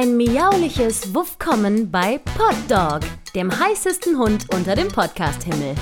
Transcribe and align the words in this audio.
Ein 0.00 0.16
miauliches 0.16 1.14
Wuffkommen 1.14 1.90
bei 1.90 2.18
Poddog, 2.38 3.00
dem 3.34 3.52
heißesten 3.52 4.16
Hund 4.16 4.46
unter 4.54 4.74
dem 4.74 4.88
Podcast-Himmel. 4.88 5.74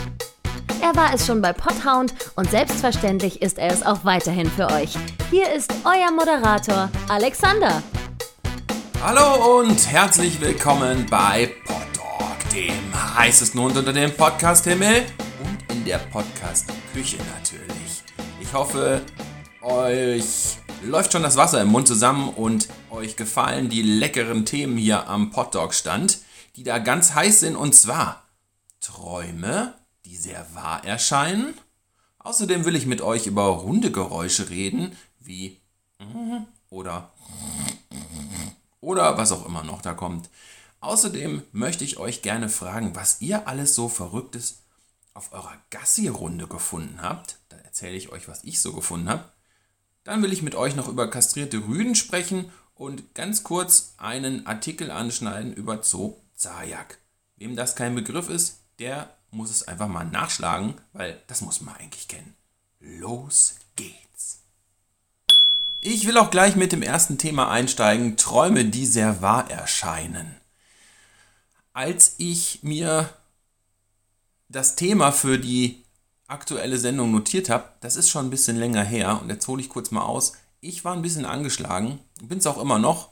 Er 0.83 0.97
war 0.97 1.15
es 1.15 1.25
schon 1.25 1.41
bei 1.41 1.53
Podhound 1.53 2.13
und 2.35 2.51
selbstverständlich 2.51 3.41
ist 3.41 3.59
er 3.59 3.73
es 3.73 3.87
auch 3.87 4.05
weiterhin 4.05 4.51
für 4.51 4.73
euch. 4.73 4.97
Hier 5.31 5.53
ist 5.55 5.73
euer 5.85 6.11
Moderator 6.11 6.91
Alexander. 7.09 7.81
Hallo 9.01 9.61
und 9.61 9.89
herzlich 9.89 10.41
willkommen 10.41 11.07
bei 11.09 11.55
Poddog, 11.65 12.51
dem 12.53 13.17
heißesten 13.17 13.61
Hund 13.61 13.77
unter 13.77 13.93
dem 13.93 14.13
Podcast-Himmel 14.13 15.03
und 15.45 15.77
in 15.77 15.85
der 15.85 15.99
Podcast-Küche 15.99 17.19
natürlich. 17.37 18.03
Ich 18.41 18.53
hoffe, 18.53 19.01
euch 19.63 20.59
läuft 20.83 21.13
schon 21.13 21.23
das 21.23 21.37
Wasser 21.37 21.63
im 21.63 21.69
Mund 21.69 21.89
zusammen 21.89 22.29
und 22.29 22.69
euch 22.91 23.17
gefallen 23.17 23.69
die 23.69 23.83
leckeren 23.83 24.45
Themen 24.45 24.77
hier 24.77 25.09
am 25.09 25.31
Poddog-Stand, 25.31 26.19
die 26.57 26.63
da 26.63 26.79
ganz 26.79 27.15
heiß 27.15 27.41
sind 27.41 27.57
und 27.57 27.75
zwar 27.75 28.25
Träume, 28.81 29.75
die 30.05 30.17
sehr 30.17 30.47
wahr 30.55 30.85
erscheinen. 30.85 31.55
Außerdem 32.19 32.65
will 32.65 32.77
ich 32.77 32.87
mit 32.87 33.01
euch 33.01 33.27
über 33.27 33.63
Hundegeräusche 33.63 34.51
reden, 34.51 34.97
wie 35.19 35.61
oder 36.71 37.13
oder 38.81 39.17
was 39.19 39.33
auch 39.33 39.47
immer 39.47 39.65
noch 39.65 39.83
da 39.83 39.95
kommt. 39.95 40.31
Außerdem 40.81 41.43
möchte 41.53 41.85
ich 41.85 41.99
euch 41.99 42.23
gerne 42.23 42.49
fragen, 42.49 42.95
was 42.95 43.21
ihr 43.21 43.49
alles 43.49 43.75
so 43.75 43.89
Verrücktes 43.89 44.63
auf 45.13 45.33
eurer 45.33 45.57
Gassi-Runde 45.71 46.47
gefunden 46.47 47.03
habt. 47.03 47.39
Da 47.49 47.57
erzähle 47.57 47.97
ich 47.97 48.13
euch, 48.13 48.29
was 48.29 48.45
ich 48.45 48.61
so 48.61 48.73
gefunden 48.73 49.09
habe. 49.09 49.25
Dann 50.05 50.23
will 50.23 50.33
ich 50.33 50.43
mit 50.43 50.55
euch 50.55 50.77
noch 50.77 50.89
über 50.89 51.11
kastrierte 51.11 51.67
Rüden 51.67 51.95
sprechen 51.95 52.51
und 52.75 53.15
ganz 53.15 53.43
kurz 53.43 53.95
einen 53.99 54.47
Artikel 54.47 54.91
anschneiden 54.91 55.53
über 55.53 55.83
Zoo 55.83 56.17
Zayak. 56.35 56.99
Wem 57.37 57.57
das 57.57 57.77
kein 57.77 57.95
Begriff 57.95 58.29
ist, 58.29 58.61
der 58.79 59.15
muss 59.31 59.51
es 59.51 59.67
einfach 59.67 59.89
mal 59.89 60.05
nachschlagen, 60.05 60.75
weil 60.93 61.21
das 61.27 61.41
muss 61.41 61.61
man 61.61 61.77
eigentlich 61.77 62.09
kennen. 62.09 62.35
Los 62.81 63.57
geht's. 63.77 64.43
Ich 65.81 66.07
will 66.07 66.17
auch 66.17 66.31
gleich 66.31 66.57
mit 66.57 66.73
dem 66.73 66.83
ersten 66.83 67.19
Thema 67.19 67.51
einsteigen, 67.51 68.17
Träume, 68.17 68.65
die 68.65 68.87
sehr 68.87 69.21
wahr 69.23 69.51
erscheinen. 69.51 70.37
Als 71.73 72.15
ich 72.19 72.63
mir 72.63 73.11
das 74.49 74.77
Thema 74.77 75.13
für 75.13 75.39
die 75.39 75.85
aktuelle 76.29 76.79
Sendung 76.79 77.11
notiert 77.11 77.49
habe, 77.49 77.65
das 77.81 77.97
ist 77.97 78.11
schon 78.11 78.27
ein 78.27 78.31
bisschen 78.31 78.57
länger 78.57 78.85
her 78.85 79.19
und 79.21 79.31
jetzt 79.31 79.49
hole 79.49 79.61
ich 79.61 79.69
kurz 79.69 79.91
mal 79.91 80.03
aus. 80.03 80.35
Ich 80.61 80.85
war 80.85 80.93
ein 80.93 81.03
bisschen 81.03 81.25
angeschlagen, 81.25 81.99
bin 82.23 82.39
es 82.39 82.47
auch 82.47 82.61
immer 82.61 82.79
noch 82.79 83.09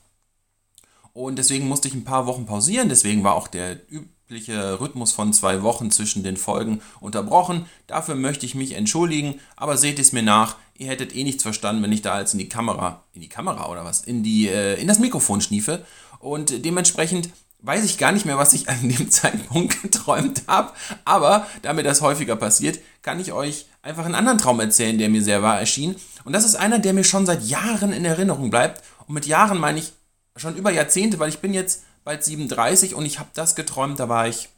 und 1.13 1.37
deswegen 1.37 1.67
musste 1.67 1.89
ich 1.89 1.95
ein 1.95 2.05
paar 2.05 2.27
Wochen 2.27 2.47
pausieren, 2.47 2.89
deswegen 2.89 3.25
war 3.25 3.35
auch 3.35 3.49
der 3.49 3.81
übliche 3.91 4.81
Rhythmus 4.81 5.13
von 5.13 5.33
zwei 5.33 5.63
Wochen 5.63 5.91
zwischen 5.91 6.23
den 6.23 6.37
Folgen 6.37 6.83
unterbrochen. 7.01 7.67
Dafür 7.87 8.17
möchte 8.17 8.45
ich 8.45 8.55
mich 8.55 8.73
entschuldigen, 8.73 9.41
aber 9.57 9.79
seht 9.79 9.99
es 9.99 10.13
mir 10.13 10.23
nach, 10.23 10.57
ihr 10.77 10.89
hättet 10.89 11.17
eh 11.17 11.25
nichts 11.25 11.43
verstanden, 11.43 11.83
wenn 11.83 11.93
ich 11.93 12.03
da 12.03 12.21
jetzt 12.21 12.35
in 12.35 12.39
die 12.39 12.51
Kamera, 12.51 13.03
in 13.15 13.23
die 13.23 13.29
Kamera 13.31 13.71
oder 13.71 13.85
was, 13.85 14.03
in, 14.03 14.23
die, 14.23 14.49
äh, 14.49 14.79
in 14.79 14.89
das 14.89 14.99
Mikrofon 14.99 15.41
schniefe 15.41 15.87
und 16.19 16.65
dementsprechend 16.65 17.31
weiß 17.67 17.85
ich 17.85 17.99
gar 17.99 18.13
nicht 18.13 18.25
mehr, 18.25 18.39
was 18.39 18.53
ich 18.53 18.69
an 18.69 18.89
dem 18.89 19.11
Zeitpunkt 19.11 19.83
geträumt 19.83 20.45
habe. 20.47 20.73
Aber 21.05 21.47
da 21.63 21.73
mir 21.73 21.83
das 21.83 22.01
häufiger 22.01 22.37
passiert, 22.37 22.79
kann 23.03 23.19
ich 23.19 23.33
euch 23.33 23.67
einfach 23.83 24.05
einen 24.05 24.15
anderen 24.15 24.39
Traum 24.39 24.61
erzählen, 24.61 24.99
der 24.99 25.09
mir 25.09 25.23
sehr 25.23 25.43
wahr 25.43 25.59
erschien. 25.59 25.97
Und 26.25 26.33
das 26.33 26.45
ist 26.45 26.55
einer, 26.55 26.79
der 26.79 26.93
mir 26.93 27.05
schon 27.05 27.27
seit 27.27 27.43
Jahren 27.43 27.93
in 27.93 28.05
Erinnerung 28.05 28.51
bleibt. 28.51 28.85
Und 29.07 29.15
mit 29.15 29.27
Jahren 29.27 29.59
meine 29.59 29.81
ich 29.81 29.93
schon 30.37 30.57
über 30.57 30.71
Jahrzehnte, 30.71 31.19
weil 31.19 31.29
ich 31.29 31.41
bin 31.41 31.55
jetzt 31.55 31.83
bald 32.05 32.23
37 32.25 32.95
und 32.95 33.05
ich 33.05 33.19
habe 33.19 33.31
das 33.35 33.57
geträumt, 33.57 33.99
da 33.99 34.09
war 34.09 34.29
ich 34.29 34.49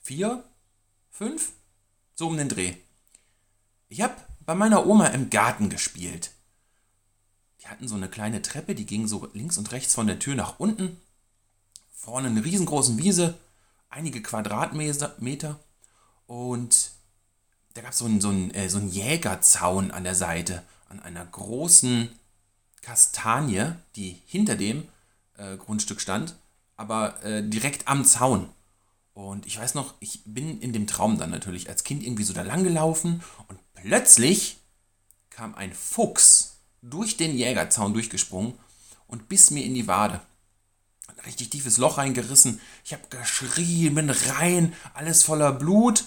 vier, 0.00 0.44
fünf, 1.10 1.50
so 2.14 2.28
um 2.28 2.36
den 2.36 2.48
Dreh. 2.48 2.74
Ich 3.88 4.00
habe 4.00 4.14
bei 4.46 4.54
meiner 4.54 4.86
Oma 4.86 5.08
im 5.08 5.30
Garten 5.30 5.70
gespielt. 5.70 6.30
Die 7.62 7.66
hatten 7.66 7.88
so 7.88 7.94
eine 7.96 8.08
kleine 8.08 8.42
Treppe, 8.42 8.74
die 8.74 8.86
ging 8.86 9.08
so 9.08 9.28
links 9.32 9.58
und 9.58 9.72
rechts 9.72 9.94
von 9.94 10.06
der 10.06 10.18
Tür 10.18 10.34
nach 10.34 10.60
unten 10.60 10.98
vorne 12.04 12.28
eine 12.28 12.44
riesengroße 12.44 12.98
Wiese, 12.98 13.34
einige 13.88 14.22
Quadratmeter 14.22 15.58
und 16.26 16.90
da 17.72 17.80
gab 17.80 17.94
so 17.94 18.06
es 18.06 18.22
so, 18.22 18.30
ein, 18.30 18.52
äh, 18.54 18.68
so 18.68 18.78
einen 18.78 18.90
Jägerzaun 18.90 19.90
an 19.90 20.04
der 20.04 20.14
Seite, 20.14 20.62
an 20.88 21.00
einer 21.00 21.24
großen 21.24 22.10
Kastanie, 22.82 23.72
die 23.96 24.20
hinter 24.26 24.54
dem 24.54 24.86
äh, 25.38 25.56
Grundstück 25.56 26.00
stand, 26.00 26.36
aber 26.76 27.22
äh, 27.24 27.42
direkt 27.42 27.88
am 27.88 28.04
Zaun. 28.04 28.48
Und 29.14 29.46
ich 29.46 29.58
weiß 29.58 29.74
noch, 29.74 29.94
ich 30.00 30.22
bin 30.24 30.60
in 30.60 30.72
dem 30.72 30.86
Traum 30.86 31.18
dann 31.18 31.30
natürlich 31.30 31.68
als 31.68 31.84
Kind 31.84 32.02
irgendwie 32.02 32.24
so 32.24 32.34
da 32.34 32.42
lang 32.42 32.64
gelaufen 32.64 33.22
und 33.48 33.58
plötzlich 33.74 34.58
kam 35.30 35.54
ein 35.54 35.72
Fuchs 35.72 36.58
durch 36.82 37.16
den 37.16 37.36
Jägerzaun 37.36 37.94
durchgesprungen 37.94 38.54
und 39.06 39.28
biss 39.28 39.50
mir 39.50 39.64
in 39.64 39.74
die 39.74 39.86
Wade 39.86 40.20
ein 41.08 41.24
richtig 41.26 41.50
tiefes 41.50 41.78
Loch 41.78 41.98
reingerissen. 41.98 42.60
Ich 42.84 42.92
habe 42.92 43.02
geschrien, 43.10 43.94
bin 43.94 44.10
rein, 44.10 44.72
alles 44.94 45.22
voller 45.22 45.52
Blut. 45.52 46.04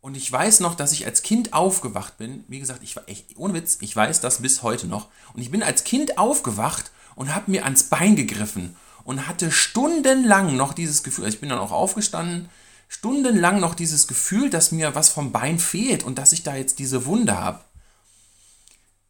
Und 0.00 0.16
ich 0.16 0.30
weiß 0.30 0.60
noch, 0.60 0.74
dass 0.74 0.92
ich 0.92 1.04
als 1.04 1.22
Kind 1.22 1.52
aufgewacht 1.52 2.16
bin. 2.16 2.44
Wie 2.48 2.60
gesagt, 2.60 2.82
ich 2.82 2.94
war 2.94 3.08
echt, 3.08 3.36
ohne 3.36 3.54
Witz, 3.54 3.78
ich 3.80 3.94
weiß 3.94 4.20
das 4.20 4.40
bis 4.40 4.62
heute 4.62 4.86
noch. 4.86 5.08
Und 5.34 5.42
ich 5.42 5.50
bin 5.50 5.62
als 5.62 5.84
Kind 5.84 6.18
aufgewacht 6.18 6.92
und 7.16 7.34
habe 7.34 7.50
mir 7.50 7.64
ans 7.64 7.84
Bein 7.84 8.14
gegriffen 8.14 8.76
und 9.04 9.26
hatte 9.26 9.50
stundenlang 9.50 10.56
noch 10.56 10.74
dieses 10.74 11.02
Gefühl, 11.02 11.24
also 11.24 11.34
ich 11.34 11.40
bin 11.40 11.48
dann 11.48 11.58
auch 11.58 11.72
aufgestanden, 11.72 12.48
stundenlang 12.88 13.58
noch 13.60 13.74
dieses 13.74 14.06
Gefühl, 14.06 14.50
dass 14.50 14.72
mir 14.72 14.94
was 14.94 15.08
vom 15.08 15.32
Bein 15.32 15.58
fehlt 15.58 16.04
und 16.04 16.18
dass 16.18 16.32
ich 16.32 16.42
da 16.42 16.54
jetzt 16.54 16.78
diese 16.78 17.06
Wunde 17.06 17.36
habe. 17.36 17.60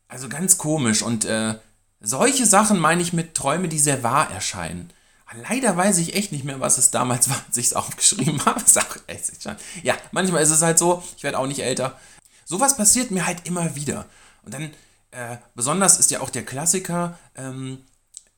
Also 0.09 0.28
ganz 0.28 0.56
komisch. 0.56 1.03
Und 1.03 1.25
äh, 1.25 1.56
solche 2.00 2.47
Sachen 2.47 2.78
meine 2.78 3.03
ich 3.03 3.12
mit 3.12 3.34
Träume, 3.34 3.69
die 3.69 3.78
sehr 3.78 4.03
wahr 4.03 4.31
erscheinen. 4.31 4.91
Leider 5.34 5.76
weiß 5.76 5.98
ich 5.98 6.14
echt 6.14 6.31
nicht 6.31 6.44
mehr, 6.44 6.60
was 6.60 6.78
es 6.78 6.91
damals 6.91 7.28
war, 7.28 7.42
als 7.47 7.56
ich 7.56 7.66
es 7.66 7.75
aufgeschrieben 7.75 8.44
habe. 8.44 8.62
Sag, 8.64 9.00
ja, 9.82 9.97
manchmal 10.12 10.42
ist 10.42 10.50
es 10.50 10.62
halt 10.62 10.78
so, 10.78 11.03
ich 11.16 11.22
werde 11.22 11.38
auch 11.38 11.47
nicht 11.47 11.60
älter. 11.62 11.98
Sowas 12.44 12.76
passiert 12.76 13.10
mir 13.10 13.26
halt 13.26 13.47
immer 13.47 13.75
wieder. 13.75 14.06
Und 14.44 14.54
dann, 14.54 14.70
äh, 15.10 15.38
besonders 15.54 15.98
ist 15.98 16.10
ja 16.12 16.20
auch 16.20 16.31
der 16.31 16.44
Klassiker, 16.44 17.19
ähm, 17.34 17.84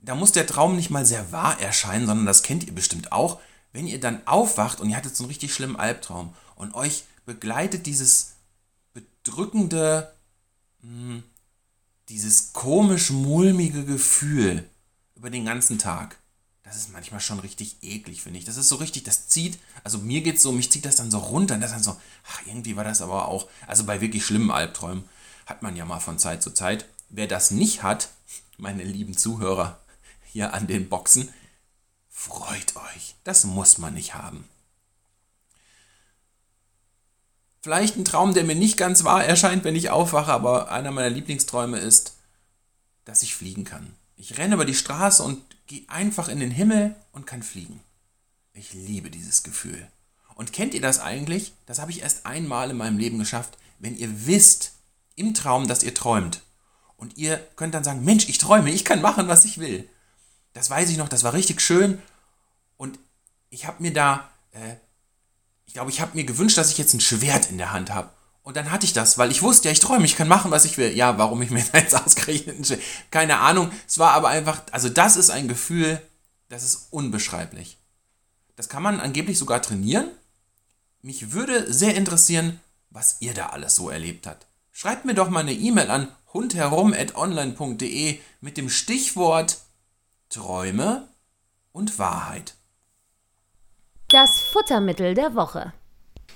da 0.00 0.14
muss 0.14 0.32
der 0.32 0.46
Traum 0.46 0.76
nicht 0.76 0.90
mal 0.90 1.04
sehr 1.04 1.30
wahr 1.32 1.60
erscheinen, 1.60 2.06
sondern 2.06 2.26
das 2.26 2.42
kennt 2.42 2.64
ihr 2.64 2.74
bestimmt 2.74 3.12
auch. 3.12 3.40
Wenn 3.72 3.86
ihr 3.86 4.00
dann 4.00 4.26
aufwacht 4.26 4.80
und 4.80 4.88
ihr 4.88 4.96
hattet 4.96 5.14
so 5.14 5.24
einen 5.24 5.30
richtig 5.30 5.52
schlimmen 5.52 5.76
Albtraum 5.76 6.34
und 6.54 6.74
euch 6.74 7.04
begleitet 7.26 7.84
dieses 7.84 8.32
bedrückende, 8.94 10.14
mh, 10.80 10.88
hm, 10.88 11.22
dieses 12.08 12.54
komisch 12.54 13.10
mulmige 13.10 13.84
Gefühl 13.84 14.66
über 15.14 15.28
den 15.28 15.44
ganzen 15.44 15.78
Tag 15.78 16.17
das 16.68 16.76
ist 16.76 16.92
manchmal 16.92 17.20
schon 17.20 17.40
richtig 17.40 17.76
eklig, 17.80 18.22
finde 18.22 18.38
ich. 18.38 18.44
Das 18.44 18.58
ist 18.58 18.68
so 18.68 18.76
richtig, 18.76 19.04
das 19.04 19.28
zieht, 19.28 19.58
also 19.84 19.96
mir 19.96 20.20
geht 20.20 20.36
es 20.36 20.42
so, 20.42 20.52
mich 20.52 20.70
zieht 20.70 20.84
das 20.84 20.96
dann 20.96 21.10
so 21.10 21.18
runter 21.18 21.54
und 21.54 21.62
das 21.62 21.70
dann 21.70 21.82
so, 21.82 21.96
ach, 22.30 22.42
irgendwie 22.44 22.76
war 22.76 22.84
das 22.84 23.00
aber 23.00 23.28
auch, 23.28 23.48
also 23.66 23.84
bei 23.84 24.02
wirklich 24.02 24.26
schlimmen 24.26 24.50
Albträumen 24.50 25.08
hat 25.46 25.62
man 25.62 25.76
ja 25.76 25.86
mal 25.86 26.00
von 26.00 26.18
Zeit 26.18 26.42
zu 26.42 26.50
Zeit. 26.50 26.84
Wer 27.08 27.26
das 27.26 27.50
nicht 27.50 27.82
hat, 27.82 28.10
meine 28.58 28.84
lieben 28.84 29.16
Zuhörer 29.16 29.78
hier 30.26 30.52
an 30.52 30.66
den 30.66 30.90
Boxen, 30.90 31.30
freut 32.10 32.76
euch. 32.76 33.14
Das 33.24 33.44
muss 33.44 33.78
man 33.78 33.94
nicht 33.94 34.14
haben. 34.14 34.46
Vielleicht 37.62 37.96
ein 37.96 38.04
Traum, 38.04 38.34
der 38.34 38.44
mir 38.44 38.54
nicht 38.54 38.76
ganz 38.76 39.04
wahr 39.04 39.24
erscheint, 39.24 39.64
wenn 39.64 39.74
ich 39.74 39.88
aufwache, 39.88 40.32
aber 40.32 40.70
einer 40.70 40.90
meiner 40.90 41.10
Lieblingsträume 41.10 41.78
ist, 41.78 42.14
dass 43.06 43.22
ich 43.22 43.34
fliegen 43.34 43.64
kann. 43.64 43.94
Ich 44.16 44.36
renne 44.36 44.56
über 44.56 44.66
die 44.66 44.74
Straße 44.74 45.22
und 45.22 45.40
gehe 45.68 45.84
einfach 45.88 46.28
in 46.28 46.40
den 46.40 46.50
Himmel 46.50 46.96
und 47.12 47.26
kann 47.26 47.42
fliegen. 47.42 47.80
Ich 48.54 48.72
liebe 48.72 49.10
dieses 49.10 49.44
Gefühl. 49.44 49.86
Und 50.34 50.52
kennt 50.52 50.74
ihr 50.74 50.80
das 50.80 50.98
eigentlich? 50.98 51.52
Das 51.66 51.78
habe 51.78 51.90
ich 51.92 52.02
erst 52.02 52.26
einmal 52.26 52.70
in 52.70 52.76
meinem 52.76 52.98
Leben 52.98 53.18
geschafft, 53.18 53.56
wenn 53.78 53.96
ihr 53.96 54.26
wisst 54.26 54.72
im 55.14 55.34
Traum, 55.34 55.68
dass 55.68 55.82
ihr 55.82 55.94
träumt. 55.94 56.42
Und 56.96 57.16
ihr 57.16 57.38
könnt 57.54 57.74
dann 57.74 57.84
sagen, 57.84 58.04
Mensch, 58.04 58.28
ich 58.28 58.38
träume, 58.38 58.70
ich 58.70 58.84
kann 58.84 59.02
machen, 59.02 59.28
was 59.28 59.44
ich 59.44 59.58
will. 59.58 59.88
Das 60.52 60.70
weiß 60.70 60.90
ich 60.90 60.96
noch, 60.96 61.08
das 61.08 61.22
war 61.22 61.32
richtig 61.32 61.60
schön. 61.60 62.02
Und 62.76 62.98
ich 63.50 63.66
habe 63.66 63.82
mir 63.82 63.92
da, 63.92 64.28
äh, 64.52 64.74
ich 65.66 65.74
glaube, 65.74 65.90
ich 65.90 66.00
habe 66.00 66.16
mir 66.16 66.24
gewünscht, 66.24 66.58
dass 66.58 66.70
ich 66.70 66.78
jetzt 66.78 66.94
ein 66.94 67.00
Schwert 67.00 67.50
in 67.50 67.58
der 67.58 67.72
Hand 67.72 67.92
habe. 67.92 68.10
Und 68.48 68.56
dann 68.56 68.70
hatte 68.70 68.86
ich 68.86 68.94
das, 68.94 69.18
weil 69.18 69.30
ich 69.30 69.42
wusste, 69.42 69.68
ja, 69.68 69.72
ich 69.72 69.80
träume, 69.80 70.06
ich 70.06 70.16
kann 70.16 70.26
machen, 70.26 70.50
was 70.50 70.64
ich 70.64 70.78
will. 70.78 70.96
Ja, 70.96 71.18
warum 71.18 71.42
ich 71.42 71.50
mir 71.50 71.62
jetzt 71.74 71.94
ausgerechnet, 71.94 72.80
keine 73.10 73.40
Ahnung. 73.40 73.70
Es 73.86 73.98
war 73.98 74.12
aber 74.12 74.28
einfach, 74.28 74.62
also 74.72 74.88
das 74.88 75.18
ist 75.18 75.28
ein 75.28 75.48
Gefühl, 75.48 76.00
das 76.48 76.62
ist 76.62 76.86
unbeschreiblich. 76.90 77.76
Das 78.56 78.70
kann 78.70 78.82
man 78.82 79.00
angeblich 79.00 79.36
sogar 79.36 79.60
trainieren. 79.60 80.08
Mich 81.02 81.32
würde 81.32 81.70
sehr 81.70 81.94
interessieren, 81.94 82.58
was 82.88 83.18
ihr 83.20 83.34
da 83.34 83.50
alles 83.50 83.76
so 83.76 83.90
erlebt 83.90 84.26
habt. 84.26 84.46
Schreibt 84.72 85.04
mir 85.04 85.12
doch 85.12 85.28
mal 85.28 85.40
eine 85.40 85.52
E-Mail 85.52 85.90
an 85.90 86.08
hundherum.online.de 86.32 88.18
mit 88.40 88.56
dem 88.56 88.70
Stichwort 88.70 89.58
Träume 90.30 91.06
und 91.72 91.98
Wahrheit. 91.98 92.54
Das 94.08 94.40
Futtermittel 94.40 95.12
der 95.12 95.34
Woche. 95.34 95.74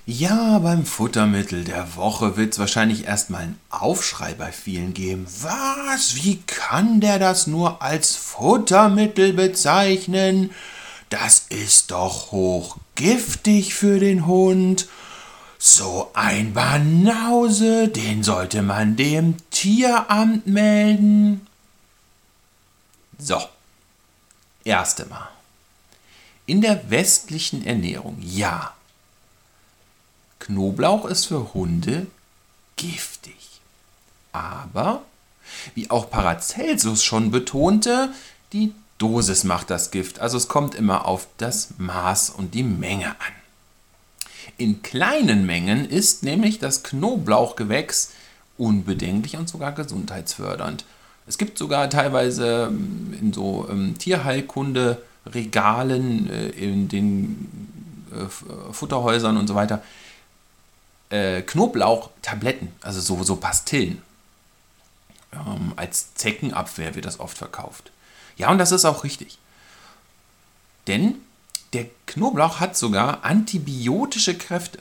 Ja, 0.05 0.59
beim 0.59 0.85
Futtermittel 0.85 1.63
der 1.63 1.95
Woche 1.95 2.35
wird 2.35 2.51
es 2.51 2.59
wahrscheinlich 2.59 3.05
erstmal 3.05 3.43
einen 3.43 3.59
Aufschrei 3.69 4.33
bei 4.33 4.51
vielen 4.51 4.93
geben. 4.93 5.25
Was? 5.41 6.15
Wie 6.15 6.41
kann 6.45 6.99
der 6.99 7.19
das 7.19 7.47
nur 7.47 7.81
als 7.81 8.17
Futtermittel 8.17 9.31
bezeichnen? 9.31 10.51
Das 11.09 11.45
ist 11.47 11.91
doch 11.91 12.33
hochgiftig 12.33 13.75
für 13.75 13.97
den 13.99 14.25
Hund. 14.25 14.89
So 15.57 16.11
ein 16.13 16.53
Banause, 16.53 17.87
den 17.87 18.23
sollte 18.23 18.61
man 18.61 18.97
dem 18.97 19.37
Tieramt 19.51 20.47
melden. 20.47 21.47
So, 23.17 23.41
erste 24.65 25.05
Mal. 25.05 25.29
In 26.45 26.59
der 26.59 26.89
westlichen 26.89 27.65
Ernährung, 27.65 28.17
ja, 28.21 28.73
Knoblauch 30.43 31.05
ist 31.05 31.25
für 31.25 31.53
Hunde 31.53 32.07
giftig. 32.75 33.61
Aber, 34.33 35.03
wie 35.73 35.89
auch 35.89 36.09
Paracelsus 36.09 37.01
schon 37.03 37.31
betonte, 37.31 38.09
die 38.51 38.73
Dosis 38.97 39.45
macht 39.45 39.69
das 39.69 39.91
Gift. 39.91 40.19
Also 40.19 40.35
es 40.37 40.49
kommt 40.49 40.75
immer 40.75 41.05
auf 41.05 41.27
das 41.37 41.69
Maß 41.77 42.31
und 42.31 42.53
die 42.53 42.63
Menge 42.63 43.07
an. 43.07 43.33
In 44.57 44.81
kleinen 44.81 45.45
Mengen 45.45 45.85
ist 45.85 46.23
nämlich 46.23 46.59
das 46.59 46.83
Knoblauchgewächs 46.83 48.11
unbedenklich 48.57 49.37
und 49.37 49.47
sogar 49.47 49.71
gesundheitsfördernd. 49.71 50.83
Es 51.25 51.37
gibt 51.37 51.57
sogar 51.57 51.89
teilweise 51.89 52.67
ähm, 52.69 53.15
in 53.19 53.31
so 53.31 53.65
ähm, 53.69 53.97
Tierheilkunde-Regalen, 53.97 56.29
äh, 56.29 56.49
in 56.49 56.89
den 56.89 58.09
äh, 58.11 58.25
Futterhäusern 58.73 59.37
und 59.37 59.47
so 59.47 59.55
weiter, 59.55 59.81
äh, 61.13 61.43
Knoblauchtabletten, 61.43 62.69
also 62.81 62.99
so, 62.99 63.23
so 63.23 63.35
Pastillen. 63.35 64.01
Ähm, 65.31 65.73
als 65.75 66.15
Zeckenabwehr 66.15 66.95
wird 66.95 67.05
das 67.05 67.19
oft 67.19 67.37
verkauft. 67.37 67.91
Ja, 68.35 68.49
und 68.49 68.57
das 68.57 68.71
ist 68.71 68.85
auch 68.85 69.03
richtig. 69.03 69.37
Denn 70.87 71.15
der 71.73 71.85
Knoblauch 72.07 72.59
hat 72.59 72.75
sogar 72.75 73.23
antibiotische 73.23 74.35
Kräfte. 74.35 74.79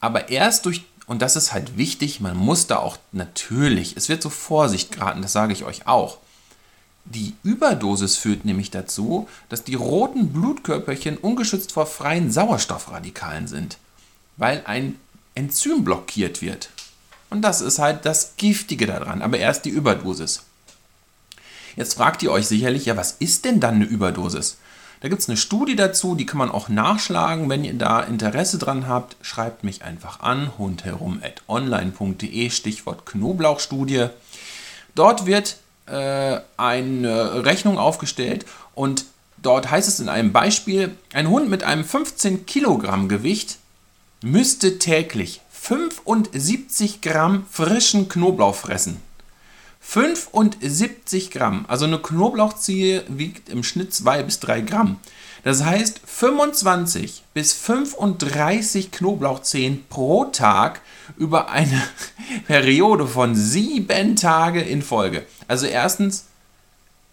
Aber 0.00 0.30
erst 0.30 0.64
durch, 0.64 0.84
und 1.06 1.20
das 1.20 1.36
ist 1.36 1.52
halt 1.52 1.76
wichtig, 1.76 2.20
man 2.20 2.36
muss 2.36 2.66
da 2.66 2.78
auch 2.78 2.96
natürlich, 3.12 3.96
es 3.98 4.08
wird 4.08 4.22
so 4.22 4.30
Vorsicht 4.30 4.92
geraten, 4.92 5.20
das 5.20 5.32
sage 5.32 5.52
ich 5.52 5.64
euch 5.64 5.86
auch. 5.86 6.16
Die 7.04 7.34
Überdosis 7.42 8.16
führt 8.16 8.46
nämlich 8.46 8.70
dazu, 8.70 9.28
dass 9.50 9.64
die 9.64 9.74
roten 9.74 10.32
Blutkörperchen 10.32 11.18
ungeschützt 11.18 11.72
vor 11.72 11.86
freien 11.86 12.30
Sauerstoffradikalen 12.30 13.48
sind, 13.48 13.76
weil 14.36 14.62
ein 14.66 14.98
Enzym 15.34 15.84
blockiert 15.84 16.42
wird. 16.42 16.70
Und 17.30 17.42
das 17.42 17.60
ist 17.60 17.78
halt 17.78 18.06
das 18.06 18.34
Giftige 18.36 18.86
daran, 18.86 19.22
aber 19.22 19.38
erst 19.38 19.64
die 19.64 19.70
Überdosis. 19.70 20.42
Jetzt 21.76 21.94
fragt 21.94 22.22
ihr 22.22 22.32
euch 22.32 22.48
sicherlich, 22.48 22.86
ja, 22.86 22.96
was 22.96 23.12
ist 23.12 23.44
denn 23.44 23.60
dann 23.60 23.76
eine 23.76 23.84
Überdosis? 23.84 24.58
Da 25.00 25.08
gibt 25.08 25.22
es 25.22 25.28
eine 25.28 25.38
Studie 25.38 25.76
dazu, 25.76 26.14
die 26.14 26.26
kann 26.26 26.38
man 26.38 26.50
auch 26.50 26.68
nachschlagen. 26.68 27.48
Wenn 27.48 27.64
ihr 27.64 27.72
da 27.74 28.00
Interesse 28.00 28.58
dran 28.58 28.86
habt, 28.86 29.16
schreibt 29.22 29.64
mich 29.64 29.82
einfach 29.82 30.20
an, 30.20 30.58
hundherum.online.de, 30.58 32.50
Stichwort 32.50 33.06
Knoblauchstudie. 33.06 34.08
Dort 34.94 35.24
wird 35.24 35.56
äh, 35.86 36.40
eine 36.58 37.46
Rechnung 37.46 37.78
aufgestellt 37.78 38.44
und 38.74 39.06
dort 39.38 39.70
heißt 39.70 39.88
es 39.88 40.00
in 40.00 40.10
einem 40.10 40.32
Beispiel, 40.32 40.94
ein 41.14 41.30
Hund 41.30 41.48
mit 41.48 41.62
einem 41.62 41.84
15 41.84 42.44
Kilogramm 42.44 43.08
Gewicht 43.08 43.56
müsste 44.22 44.78
täglich 44.78 45.40
75 45.50 47.00
Gramm 47.00 47.46
frischen 47.50 48.08
Knoblauch 48.08 48.54
fressen. 48.54 49.00
75 49.80 51.30
Gramm, 51.30 51.64
also 51.68 51.86
eine 51.86 51.98
Knoblauchzehe 51.98 53.04
wiegt 53.08 53.48
im 53.48 53.64
Schnitt 53.64 53.94
2 53.94 54.22
bis 54.22 54.38
3 54.40 54.60
Gramm. 54.60 55.00
Das 55.42 55.64
heißt 55.64 56.02
25 56.04 57.22
bis 57.32 57.54
35 57.54 58.90
Knoblauchzehen 58.90 59.84
pro 59.88 60.26
Tag 60.26 60.82
über 61.16 61.48
eine 61.50 61.82
Periode 62.46 63.06
von 63.06 63.34
sieben 63.34 64.16
Tage 64.16 64.60
in 64.60 64.82
Folge. 64.82 65.24
Also 65.48 65.66
erstens, 65.66 66.26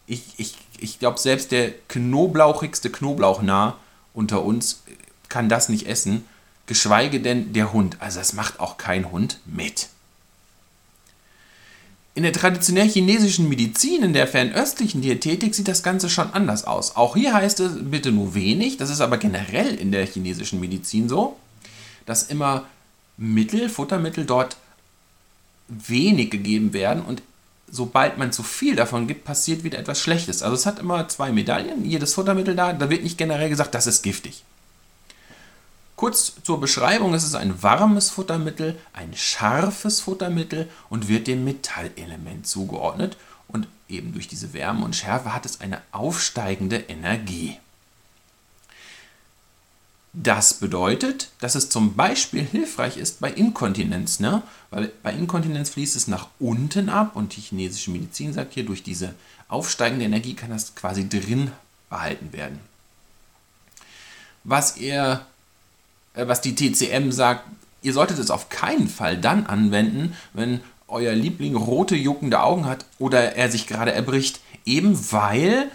ich, 0.07 0.23
ich, 0.37 0.55
ich 0.79 0.99
glaube, 0.99 1.19
selbst 1.19 1.51
der 1.51 1.71
knoblauchigste 1.87 2.89
Knoblauchnah 2.89 3.77
unter 4.13 4.43
uns 4.43 4.83
kann 5.29 5.47
das 5.47 5.69
nicht 5.69 5.87
essen 5.87 6.25
geschweige 6.67 7.19
denn 7.19 7.53
der 7.53 7.73
Hund. 7.73 7.97
Also 7.99 8.19
das 8.19 8.33
macht 8.33 8.59
auch 8.59 8.77
kein 8.77 9.11
Hund 9.11 9.39
mit. 9.45 9.87
In 12.13 12.23
der 12.23 12.33
traditionell 12.33 12.89
chinesischen 12.89 13.47
Medizin, 13.47 14.03
in 14.03 14.13
der 14.13 14.27
fernöstlichen 14.27 15.01
Diätetik, 15.01 15.53
sieht 15.53 15.67
das 15.67 15.83
Ganze 15.83 16.09
schon 16.09 16.33
anders 16.33 16.65
aus. 16.65 16.95
Auch 16.95 17.15
hier 17.15 17.33
heißt 17.33 17.59
es 17.59 17.73
bitte 17.79 18.11
nur 18.11 18.33
wenig, 18.33 18.77
das 18.77 18.89
ist 18.89 19.01
aber 19.01 19.17
generell 19.17 19.75
in 19.75 19.91
der 19.91 20.05
chinesischen 20.05 20.59
Medizin 20.59 21.09
so, 21.09 21.37
dass 22.05 22.23
immer 22.23 22.65
Mittel, 23.17 23.69
Futtermittel 23.69 24.25
dort 24.25 24.57
wenig 25.67 26.31
gegeben 26.31 26.73
werden 26.73 27.03
und 27.03 27.21
sobald 27.69 28.17
man 28.17 28.31
zu 28.31 28.43
viel 28.43 28.75
davon 28.75 29.07
gibt, 29.07 29.25
passiert 29.25 29.63
wieder 29.63 29.77
etwas 29.77 29.99
Schlechtes. 29.99 30.41
Also 30.41 30.55
es 30.55 30.65
hat 30.65 30.79
immer 30.79 31.07
zwei 31.09 31.31
Medaillen, 31.31 31.85
jedes 31.85 32.13
Futtermittel 32.13 32.55
da, 32.55 32.73
da 32.73 32.89
wird 32.89 33.03
nicht 33.03 33.17
generell 33.17 33.49
gesagt, 33.49 33.75
das 33.75 33.87
ist 33.87 34.01
giftig. 34.01 34.43
Kurz 35.97 36.33
zur 36.43 36.59
Beschreibung, 36.61 37.15
es 37.15 37.23
ist 37.23 37.33
ein 37.33 37.63
warmes 37.63 38.11
Futtermittel, 38.11 38.79
ein 38.93 39.15
scharfes 39.15 39.99
Futtermittel 39.99 40.69
und 40.91 41.07
wird 41.07 41.25
dem 41.25 41.43
Metallelement 41.43 42.45
zugeordnet 42.45 43.17
und 43.47 43.67
eben 43.89 44.13
durch 44.13 44.27
diese 44.27 44.53
Wärme 44.53 44.85
und 44.85 44.95
Schärfe 44.95 45.33
hat 45.33 45.47
es 45.47 45.59
eine 45.59 45.81
aufsteigende 45.91 46.77
Energie. 46.77 47.57
Das 50.13 50.53
bedeutet, 50.53 51.31
dass 51.39 51.55
es 51.55 51.69
zum 51.69 51.95
Beispiel 51.95 52.43
hilfreich 52.43 52.97
ist 52.97 53.19
bei 53.19 53.31
Inkontinenz, 53.31 54.19
ne? 54.19 54.43
weil 54.69 54.91
bei 55.01 55.11
Inkontinenz 55.11 55.71
fließt 55.71 55.95
es 55.95 56.07
nach 56.07 56.27
unten 56.37 56.89
ab 56.89 57.15
und 57.15 57.35
die 57.35 57.41
chinesische 57.41 57.89
Medizin 57.89 58.33
sagt 58.33 58.53
hier, 58.53 58.67
durch 58.67 58.83
diese 58.83 59.15
aufsteigende 59.47 60.05
Energie 60.05 60.35
kann 60.35 60.51
das 60.51 60.75
quasi 60.75 61.09
drin 61.09 61.51
behalten 61.89 62.33
werden. 62.33 62.59
Was 64.43 64.77
ihr 64.77 65.25
was 66.25 66.41
die 66.41 66.55
TCM 66.55 67.11
sagt, 67.11 67.43
ihr 67.81 67.93
solltet 67.93 68.19
es 68.19 68.31
auf 68.31 68.49
keinen 68.49 68.89
Fall 68.89 69.17
dann 69.17 69.45
anwenden, 69.45 70.15
wenn 70.33 70.61
euer 70.87 71.13
Liebling 71.13 71.55
rote, 71.55 71.95
juckende 71.95 72.41
Augen 72.41 72.65
hat 72.65 72.85
oder 72.97 73.35
er 73.35 73.51
sich 73.51 73.67
gerade 73.67 73.91
erbricht, 73.91 74.39
eben 74.65 75.11
weil 75.11 75.69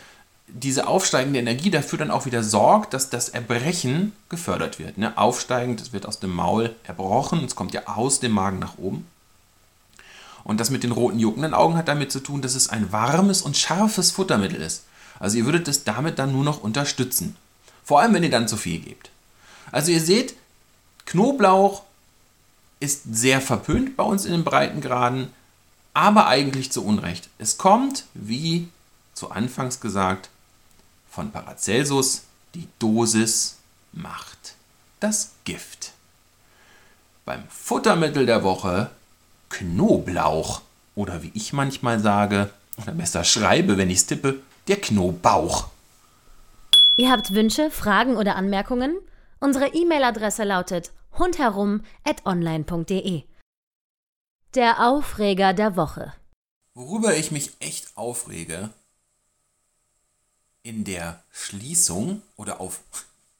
diese 0.48 0.86
aufsteigende 0.86 1.38
Energie 1.38 1.70
dafür 1.70 1.98
dann 1.98 2.10
auch 2.10 2.26
wieder 2.26 2.42
sorgt, 2.42 2.92
dass 2.94 3.10
das 3.10 3.30
Erbrechen 3.30 4.12
gefördert 4.28 4.78
wird. 4.78 4.98
Ne? 4.98 5.16
Aufsteigend, 5.16 5.80
es 5.80 5.92
wird 5.92 6.06
aus 6.06 6.18
dem 6.18 6.34
Maul 6.34 6.74
erbrochen, 6.84 7.44
es 7.44 7.56
kommt 7.56 7.72
ja 7.72 7.86
aus 7.86 8.20
dem 8.20 8.32
Magen 8.32 8.58
nach 8.58 8.78
oben. 8.78 9.06
Und 10.44 10.60
das 10.60 10.70
mit 10.70 10.82
den 10.82 10.92
roten, 10.92 11.18
juckenden 11.18 11.54
Augen 11.54 11.76
hat 11.76 11.88
damit 11.88 12.12
zu 12.12 12.20
tun, 12.20 12.42
dass 12.42 12.54
es 12.54 12.68
ein 12.68 12.92
warmes 12.92 13.42
und 13.42 13.56
scharfes 13.56 14.10
Futtermittel 14.10 14.60
ist. 14.60 14.84
Also 15.18 15.38
ihr 15.38 15.44
würdet 15.44 15.68
es 15.68 15.84
damit 15.84 16.18
dann 16.18 16.32
nur 16.32 16.44
noch 16.44 16.62
unterstützen. 16.62 17.36
Vor 17.84 18.00
allem, 18.00 18.12
wenn 18.12 18.24
ihr 18.24 18.30
dann 18.30 18.48
zu 18.48 18.56
viel 18.56 18.80
gebt. 18.80 19.10
Also 19.72 19.90
ihr 19.90 20.00
seht, 20.00 20.36
Knoblauch 21.06 21.82
ist 22.78 23.02
sehr 23.12 23.40
verpönt 23.40 23.96
bei 23.96 24.04
uns 24.04 24.24
in 24.24 24.32
den 24.32 24.44
Breitengraden, 24.44 25.32
aber 25.94 26.28
eigentlich 26.28 26.70
zu 26.70 26.84
Unrecht. 26.84 27.28
Es 27.38 27.58
kommt, 27.58 28.04
wie 28.14 28.68
zu 29.14 29.30
Anfangs 29.30 29.80
gesagt, 29.80 30.28
von 31.10 31.32
Paracelsus, 31.32 32.22
die 32.54 32.68
Dosis 32.78 33.56
macht 33.92 34.54
das 35.00 35.32
Gift. 35.44 35.92
Beim 37.24 37.42
Futtermittel 37.48 38.26
der 38.26 38.42
Woche 38.42 38.90
Knoblauch 39.48 40.62
oder 40.94 41.22
wie 41.22 41.30
ich 41.34 41.52
manchmal 41.52 42.00
sage, 42.00 42.50
oder 42.80 42.92
besser 42.92 43.24
schreibe, 43.24 43.76
wenn 43.76 43.90
ich 43.90 43.98
es 43.98 44.06
tippe, 44.06 44.40
der 44.68 44.80
Knobauch. 44.80 45.68
Ihr 46.96 47.10
habt 47.10 47.32
Wünsche, 47.34 47.70
Fragen 47.70 48.16
oder 48.16 48.36
Anmerkungen? 48.36 48.96
Unsere 49.42 49.74
E-Mail-Adresse 49.74 50.44
lautet 50.44 50.92
hundherum@online.de. 51.18 53.24
Der 54.54 54.86
Aufreger 54.86 55.52
der 55.52 55.74
Woche. 55.74 56.12
Worüber 56.74 57.16
ich 57.16 57.32
mich 57.32 57.50
echt 57.58 57.96
aufrege, 57.96 58.70
in 60.62 60.84
der 60.84 61.24
Schließung 61.32 62.22
oder 62.36 62.60
auf, 62.60 62.82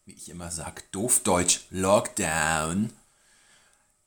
wie 0.05 0.15
ich 0.15 0.29
immer 0.29 0.51
sage, 0.51 0.83
doofdeutsch 0.91 1.61
Lockdown. 1.71 2.93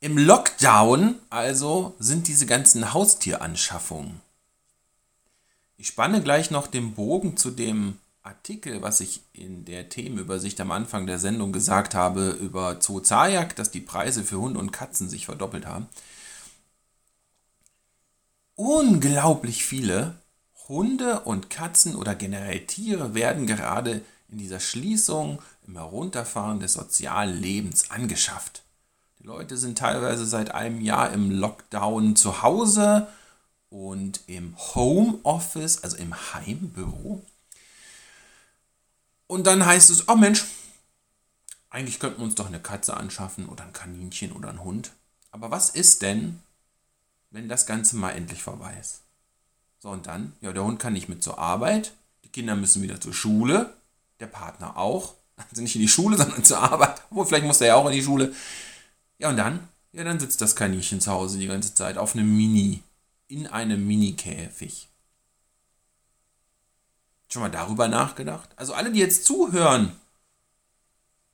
Im 0.01 0.17
Lockdown 0.17 1.17
also 1.29 1.95
sind 1.97 2.27
diese 2.27 2.45
ganzen 2.45 2.93
Haustieranschaffungen. 2.93 4.19
Ich 5.77 5.87
spanne 5.87 6.21
gleich 6.21 6.51
noch 6.51 6.67
den 6.67 6.93
Bogen 6.93 7.37
zu 7.37 7.51
dem 7.51 7.99
Artikel, 8.25 8.81
was 8.81 9.01
ich 9.01 9.21
in 9.33 9.65
der 9.65 9.89
Themenübersicht 9.89 10.59
am 10.59 10.71
Anfang 10.71 11.05
der 11.05 11.19
Sendung 11.19 11.51
gesagt 11.51 11.93
habe 11.93 12.29
über 12.29 12.81
Zoo 12.81 12.99
Zayak, 12.99 13.55
dass 13.55 13.69
die 13.69 13.81
Preise 13.81 14.23
für 14.23 14.39
Hunde 14.39 14.59
und 14.59 14.71
Katzen 14.71 15.09
sich 15.09 15.25
verdoppelt 15.25 15.67
haben. 15.67 15.87
Unglaublich 18.55 19.63
viele 19.63 20.15
Hunde 20.67 21.19
und 21.21 21.51
Katzen 21.51 21.95
oder 21.95 22.15
generell 22.15 22.65
Tiere 22.65 23.13
werden 23.13 23.45
gerade 23.45 24.01
in 24.29 24.39
dieser 24.39 24.59
Schließung, 24.59 25.39
im 25.67 25.75
Herunterfahren 25.75 26.59
des 26.59 26.73
sozialen 26.73 27.39
Lebens 27.39 27.91
angeschafft. 27.91 28.63
Die 29.19 29.27
Leute 29.27 29.57
sind 29.57 29.77
teilweise 29.77 30.25
seit 30.25 30.51
einem 30.51 30.81
Jahr 30.81 31.11
im 31.13 31.29
Lockdown 31.29 32.15
zu 32.15 32.41
Hause 32.41 33.07
und 33.69 34.21
im 34.25 34.55
Homeoffice, 34.57 35.83
also 35.83 35.97
im 35.97 36.15
Heimbüro. 36.33 37.23
Und 39.27 39.47
dann 39.47 39.65
heißt 39.65 39.89
es, 39.89 40.07
oh 40.07 40.15
Mensch, 40.15 40.45
eigentlich 41.69 41.99
könnten 41.99 42.19
wir 42.19 42.25
uns 42.25 42.35
doch 42.35 42.47
eine 42.47 42.59
Katze 42.59 42.95
anschaffen 42.95 43.47
oder 43.47 43.63
ein 43.63 43.73
Kaninchen 43.73 44.31
oder 44.31 44.49
ein 44.49 44.63
Hund. 44.63 44.91
Aber 45.31 45.51
was 45.51 45.69
ist 45.69 46.01
denn, 46.01 46.41
wenn 47.31 47.49
das 47.49 47.65
Ganze 47.65 47.97
mal 47.97 48.11
endlich 48.11 48.41
vorbei 48.41 48.75
ist? 48.79 49.01
So, 49.79 49.89
und 49.89 50.07
dann, 50.07 50.33
ja, 50.41 50.53
der 50.53 50.63
Hund 50.63 50.79
kann 50.79 50.93
nicht 50.93 51.09
mit 51.09 51.23
zur 51.23 51.37
Arbeit, 51.37 51.93
die 52.23 52.29
Kinder 52.29 52.55
müssen 52.55 52.81
wieder 52.81 53.01
zur 53.01 53.13
Schule, 53.13 53.73
der 54.19 54.27
Partner 54.27 54.77
auch. 54.77 55.15
Also 55.49 55.61
nicht 55.61 55.75
in 55.75 55.81
die 55.81 55.89
Schule, 55.89 56.17
sondern 56.17 56.43
zur 56.43 56.59
Arbeit. 56.59 57.01
Obwohl, 57.09 57.25
vielleicht 57.25 57.45
muss 57.45 57.61
er 57.61 57.67
ja 57.67 57.75
auch 57.75 57.87
in 57.87 57.93
die 57.93 58.03
Schule. 58.03 58.33
Ja, 59.19 59.29
und 59.29 59.37
dann? 59.37 59.67
Ja, 59.91 60.03
dann 60.03 60.19
sitzt 60.19 60.41
das 60.41 60.55
Kaninchen 60.55 61.01
zu 61.01 61.11
Hause 61.11 61.37
die 61.37 61.47
ganze 61.47 61.73
Zeit 61.73 61.97
auf 61.97 62.15
einem 62.15 62.35
Mini, 62.35 62.81
in 63.27 63.47
einem 63.47 63.85
Mini-Käfig. 63.85 64.87
Schon 67.27 67.41
mal 67.41 67.49
darüber 67.49 67.87
nachgedacht? 67.87 68.49
Also 68.55 68.73
alle, 68.73 68.91
die 68.91 68.99
jetzt 68.99 69.25
zuhören 69.25 69.91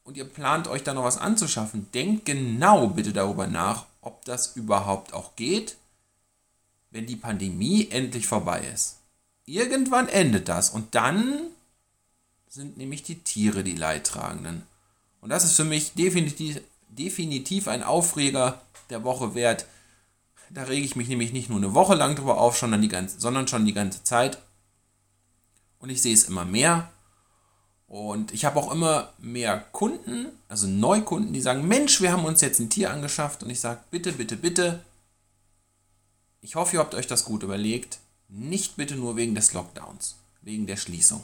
und 0.03 0.17
ihr 0.17 0.25
plant 0.25 0.67
euch 0.67 0.83
da 0.83 0.93
noch 0.93 1.03
was 1.03 1.17
anzuschaffen, 1.17 1.91
denkt 1.93 2.25
genau 2.25 2.87
bitte 2.87 3.13
darüber 3.13 3.47
nach, 3.47 3.85
ob 4.01 4.25
das 4.25 4.55
überhaupt 4.55 5.13
auch 5.13 5.35
geht, 5.35 5.77
wenn 6.89 7.05
die 7.05 7.15
Pandemie 7.15 7.89
endlich 7.91 8.27
vorbei 8.27 8.61
ist. 8.73 8.97
Irgendwann 9.45 10.07
endet 10.07 10.49
das 10.49 10.69
und 10.69 10.95
dann 10.95 11.41
sind 12.47 12.77
nämlich 12.77 13.03
die 13.03 13.19
Tiere 13.19 13.63
die 13.63 13.75
Leidtragenden. 13.75 14.63
Und 15.21 15.29
das 15.29 15.43
ist 15.43 15.55
für 15.55 15.63
mich 15.63 15.93
definitiv, 15.93 16.59
definitiv 16.89 17.67
ein 17.67 17.83
Aufreger 17.83 18.61
der 18.89 19.03
Woche 19.03 19.35
wert. 19.35 19.65
Da 20.49 20.63
rege 20.63 20.85
ich 20.85 20.97
mich 20.97 21.07
nämlich 21.07 21.31
nicht 21.31 21.49
nur 21.49 21.59
eine 21.59 21.73
Woche 21.73 21.95
lang 21.95 22.15
drüber 22.15 22.39
auf, 22.39 22.57
sondern, 22.57 22.81
die 22.81 22.89
ganze, 22.89 23.19
sondern 23.19 23.47
schon 23.47 23.65
die 23.65 23.73
ganze 23.73 24.03
Zeit. 24.03 24.39
Und 25.81 25.89
ich 25.89 26.01
sehe 26.01 26.13
es 26.13 26.25
immer 26.25 26.45
mehr. 26.45 26.89
Und 27.87 28.33
ich 28.33 28.45
habe 28.45 28.57
auch 28.57 28.71
immer 28.71 29.11
mehr 29.17 29.59
Kunden, 29.73 30.27
also 30.47 30.65
Neukunden, 30.65 31.33
die 31.33 31.41
sagen, 31.41 31.67
Mensch, 31.67 31.99
wir 31.99 32.13
haben 32.13 32.23
uns 32.23 32.39
jetzt 32.39 32.59
ein 32.59 32.69
Tier 32.69 32.91
angeschafft. 32.91 33.43
Und 33.43 33.49
ich 33.49 33.59
sage, 33.59 33.81
bitte, 33.91 34.13
bitte, 34.13 34.37
bitte, 34.37 34.85
ich 36.41 36.55
hoffe, 36.55 36.75
ihr 36.75 36.79
habt 36.79 36.95
euch 36.95 37.07
das 37.07 37.25
gut 37.25 37.43
überlegt. 37.43 37.99
Nicht 38.27 38.75
bitte 38.75 38.95
nur 38.95 39.15
wegen 39.15 39.35
des 39.35 39.53
Lockdowns, 39.53 40.15
wegen 40.41 40.65
der 40.65 40.77
Schließung. 40.77 41.23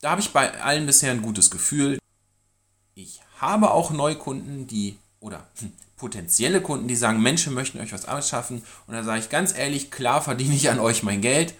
Da 0.00 0.10
habe 0.10 0.20
ich 0.20 0.32
bei 0.32 0.60
allen 0.62 0.84
bisher 0.84 1.12
ein 1.12 1.22
gutes 1.22 1.50
Gefühl. 1.50 1.98
Ich 2.94 3.20
habe 3.38 3.70
auch 3.70 3.92
Neukunden, 3.92 4.66
die 4.66 4.98
oder 5.22 5.46
hm, 5.60 5.72
potenzielle 5.96 6.60
Kunden, 6.60 6.88
die 6.88 6.96
sagen, 6.96 7.22
Menschen 7.22 7.54
möchten 7.54 7.80
euch 7.80 7.92
was 7.92 8.06
ausschaffen. 8.06 8.62
Und 8.86 8.94
da 8.94 9.02
sage 9.04 9.20
ich 9.20 9.30
ganz 9.30 9.56
ehrlich, 9.56 9.90
klar 9.90 10.20
verdiene 10.20 10.54
ich 10.54 10.68
an 10.68 10.80
euch 10.80 11.02
mein 11.02 11.20
Geld. 11.20 11.54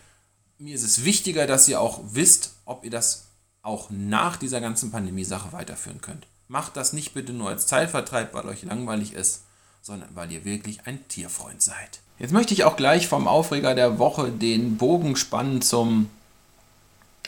Mir 0.59 0.75
ist 0.75 0.83
es 0.83 1.05
wichtiger, 1.05 1.47
dass 1.47 1.69
ihr 1.69 1.81
auch 1.81 2.01
wisst, 2.11 2.55
ob 2.65 2.85
ihr 2.85 2.91
das 2.91 3.29
auch 3.63 3.89
nach 3.91 4.37
dieser 4.37 4.61
ganzen 4.61 4.91
Pandemie-Sache 4.91 5.53
weiterführen 5.53 6.01
könnt. 6.01 6.27
Macht 6.49 6.77
das 6.77 6.93
nicht 6.93 7.15
bitte 7.15 7.33
nur 7.33 7.49
als 7.49 7.67
Zeitvertreib, 7.67 8.35
weil 8.35 8.47
euch 8.47 8.65
langweilig 8.65 9.15
ist, 9.15 9.43
sondern 9.81 10.11
weil 10.15 10.31
ihr 10.33 10.45
wirklich 10.45 10.87
ein 10.87 11.07
Tierfreund 11.09 11.63
seid. 11.63 12.01
Jetzt 12.19 12.33
möchte 12.33 12.55
ich 12.55 12.65
auch 12.65 12.77
gleich 12.77 13.09
vom 13.09 13.27
Aufreger 13.29 13.75
der 13.75 13.99
Woche 13.99 14.31
den 14.31 14.77
Bogen 14.77 15.17
spannen 15.17 15.63
zum, 15.63 16.11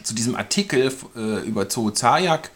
zu 0.03 0.14
diesem 0.14 0.35
Artikel 0.35 0.93
äh, 1.17 1.47
über 1.47 1.71
Zoo 1.71 1.91
Zayak 1.91 2.50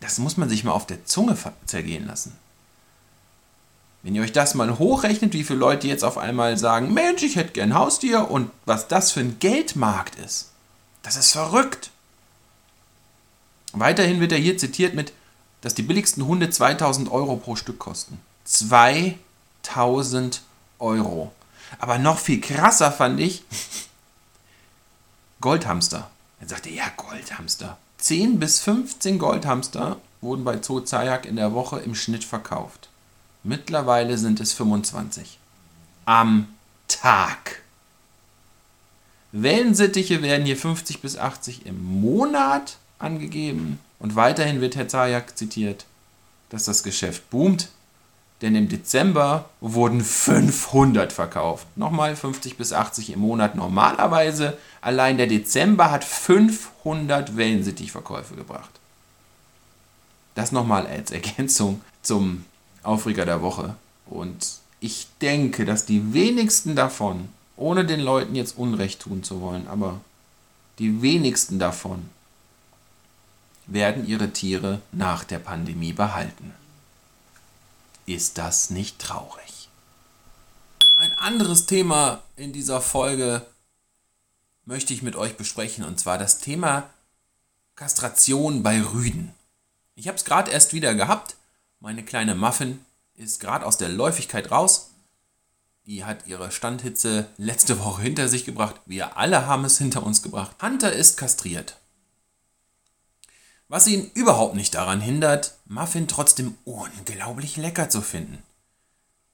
das 0.00 0.18
muss 0.18 0.36
man 0.36 0.50
sich 0.50 0.64
mal 0.64 0.72
auf 0.72 0.86
der 0.86 1.06
Zunge 1.06 1.38
zergehen 1.64 2.06
lassen. 2.06 2.36
Wenn 4.02 4.14
ihr 4.14 4.22
euch 4.22 4.32
das 4.32 4.54
mal 4.54 4.78
hochrechnet, 4.78 5.32
wie 5.32 5.44
viele 5.44 5.60
Leute 5.60 5.86
jetzt 5.86 6.04
auf 6.04 6.18
einmal 6.18 6.58
sagen, 6.58 6.92
Mensch, 6.92 7.22
ich 7.22 7.36
hätte 7.36 7.52
gern 7.52 7.74
Haustier 7.74 8.30
und 8.30 8.50
was 8.66 8.88
das 8.88 9.12
für 9.12 9.20
ein 9.20 9.38
Geldmarkt 9.38 10.16
ist, 10.16 10.50
das 11.02 11.16
ist 11.16 11.32
verrückt. 11.32 11.91
Weiterhin 13.72 14.20
wird 14.20 14.32
er 14.32 14.38
hier 14.38 14.58
zitiert 14.58 14.94
mit, 14.94 15.12
dass 15.62 15.74
die 15.74 15.82
billigsten 15.82 16.26
Hunde 16.26 16.50
2000 16.50 17.10
Euro 17.10 17.36
pro 17.36 17.56
Stück 17.56 17.78
kosten. 17.78 18.20
2000 18.44 20.42
Euro. 20.78 21.32
Aber 21.78 21.98
noch 21.98 22.18
viel 22.18 22.40
krasser 22.40 22.92
fand 22.92 23.20
ich 23.20 23.44
Goldhamster. 25.40 26.10
Er 26.40 26.48
sagte, 26.48 26.70
ja, 26.70 26.84
Goldhamster. 26.96 27.78
10 27.98 28.38
bis 28.38 28.60
15 28.60 29.18
Goldhamster 29.18 29.98
wurden 30.20 30.44
bei 30.44 30.60
Zoo 30.60 30.80
Zayak 30.80 31.24
in 31.24 31.36
der 31.36 31.52
Woche 31.52 31.80
im 31.80 31.94
Schnitt 31.94 32.24
verkauft. 32.24 32.88
Mittlerweile 33.44 34.18
sind 34.18 34.40
es 34.40 34.52
25. 34.52 35.38
Am 36.04 36.48
Tag. 36.88 37.62
Wellensittiche 39.32 40.20
werden 40.22 40.44
hier 40.44 40.56
50 40.56 41.00
bis 41.00 41.16
80 41.16 41.64
im 41.66 41.82
Monat 42.02 42.76
angegeben. 43.02 43.78
Und 43.98 44.16
weiterhin 44.16 44.60
wird 44.60 44.76
Herr 44.76 44.88
Zayak 44.88 45.36
zitiert, 45.36 45.84
dass 46.50 46.64
das 46.64 46.82
Geschäft 46.82 47.28
boomt, 47.30 47.68
denn 48.42 48.56
im 48.56 48.68
Dezember 48.68 49.48
wurden 49.60 50.00
500 50.02 51.12
verkauft. 51.12 51.66
Nochmal 51.76 52.16
50 52.16 52.56
bis 52.56 52.72
80 52.72 53.12
im 53.12 53.20
Monat 53.20 53.54
normalerweise. 53.54 54.58
Allein 54.80 55.16
der 55.16 55.28
Dezember 55.28 55.92
hat 55.92 56.04
500 56.04 57.36
Wellensittichverkäufe 57.36 58.34
gebracht. 58.34 58.70
Das 60.34 60.50
nochmal 60.50 60.86
als 60.86 61.12
Ergänzung 61.12 61.82
zum 62.02 62.44
Aufreger 62.82 63.24
der 63.24 63.42
Woche. 63.42 63.76
Und 64.06 64.58
ich 64.80 65.06
denke, 65.20 65.64
dass 65.64 65.86
die 65.86 66.12
wenigsten 66.12 66.74
davon, 66.74 67.28
ohne 67.56 67.84
den 67.84 68.00
Leuten 68.00 68.34
jetzt 68.34 68.58
Unrecht 68.58 69.02
tun 69.02 69.22
zu 69.22 69.40
wollen, 69.40 69.68
aber 69.68 70.00
die 70.80 71.02
wenigsten 71.02 71.60
davon 71.60 72.08
werden 73.66 74.06
ihre 74.06 74.32
Tiere 74.32 74.80
nach 74.92 75.24
der 75.24 75.38
Pandemie 75.38 75.92
behalten. 75.92 76.54
Ist 78.06 78.38
das 78.38 78.70
nicht 78.70 78.98
traurig? 78.98 79.68
Ein 80.98 81.12
anderes 81.18 81.66
Thema 81.66 82.22
in 82.36 82.52
dieser 82.52 82.80
Folge 82.80 83.46
möchte 84.64 84.94
ich 84.94 85.02
mit 85.02 85.16
euch 85.16 85.36
besprechen, 85.36 85.84
und 85.84 85.98
zwar 85.98 86.18
das 86.18 86.38
Thema 86.38 86.90
Kastration 87.74 88.62
bei 88.62 88.82
Rüden. 88.82 89.34
Ich 89.94 90.08
habe 90.08 90.16
es 90.16 90.24
gerade 90.24 90.50
erst 90.50 90.72
wieder 90.72 90.94
gehabt. 90.94 91.36
Meine 91.80 92.04
kleine 92.04 92.34
Muffin 92.34 92.84
ist 93.14 93.40
gerade 93.40 93.66
aus 93.66 93.76
der 93.76 93.88
Läufigkeit 93.88 94.50
raus. 94.50 94.90
Die 95.86 96.04
hat 96.04 96.26
ihre 96.26 96.52
Standhitze 96.52 97.28
letzte 97.38 97.80
Woche 97.80 98.02
hinter 98.02 98.28
sich 98.28 98.44
gebracht. 98.44 98.76
Wir 98.86 99.16
alle 99.16 99.46
haben 99.46 99.64
es 99.64 99.78
hinter 99.78 100.04
uns 100.04 100.22
gebracht. 100.22 100.54
Hunter 100.62 100.92
ist 100.92 101.16
kastriert. 101.16 101.76
Was 103.72 103.86
ihn 103.86 104.10
überhaupt 104.12 104.54
nicht 104.54 104.74
daran 104.74 105.00
hindert, 105.00 105.54
Muffin 105.64 106.06
trotzdem 106.06 106.58
unglaublich 106.66 107.56
lecker 107.56 107.88
zu 107.88 108.02
finden. 108.02 108.42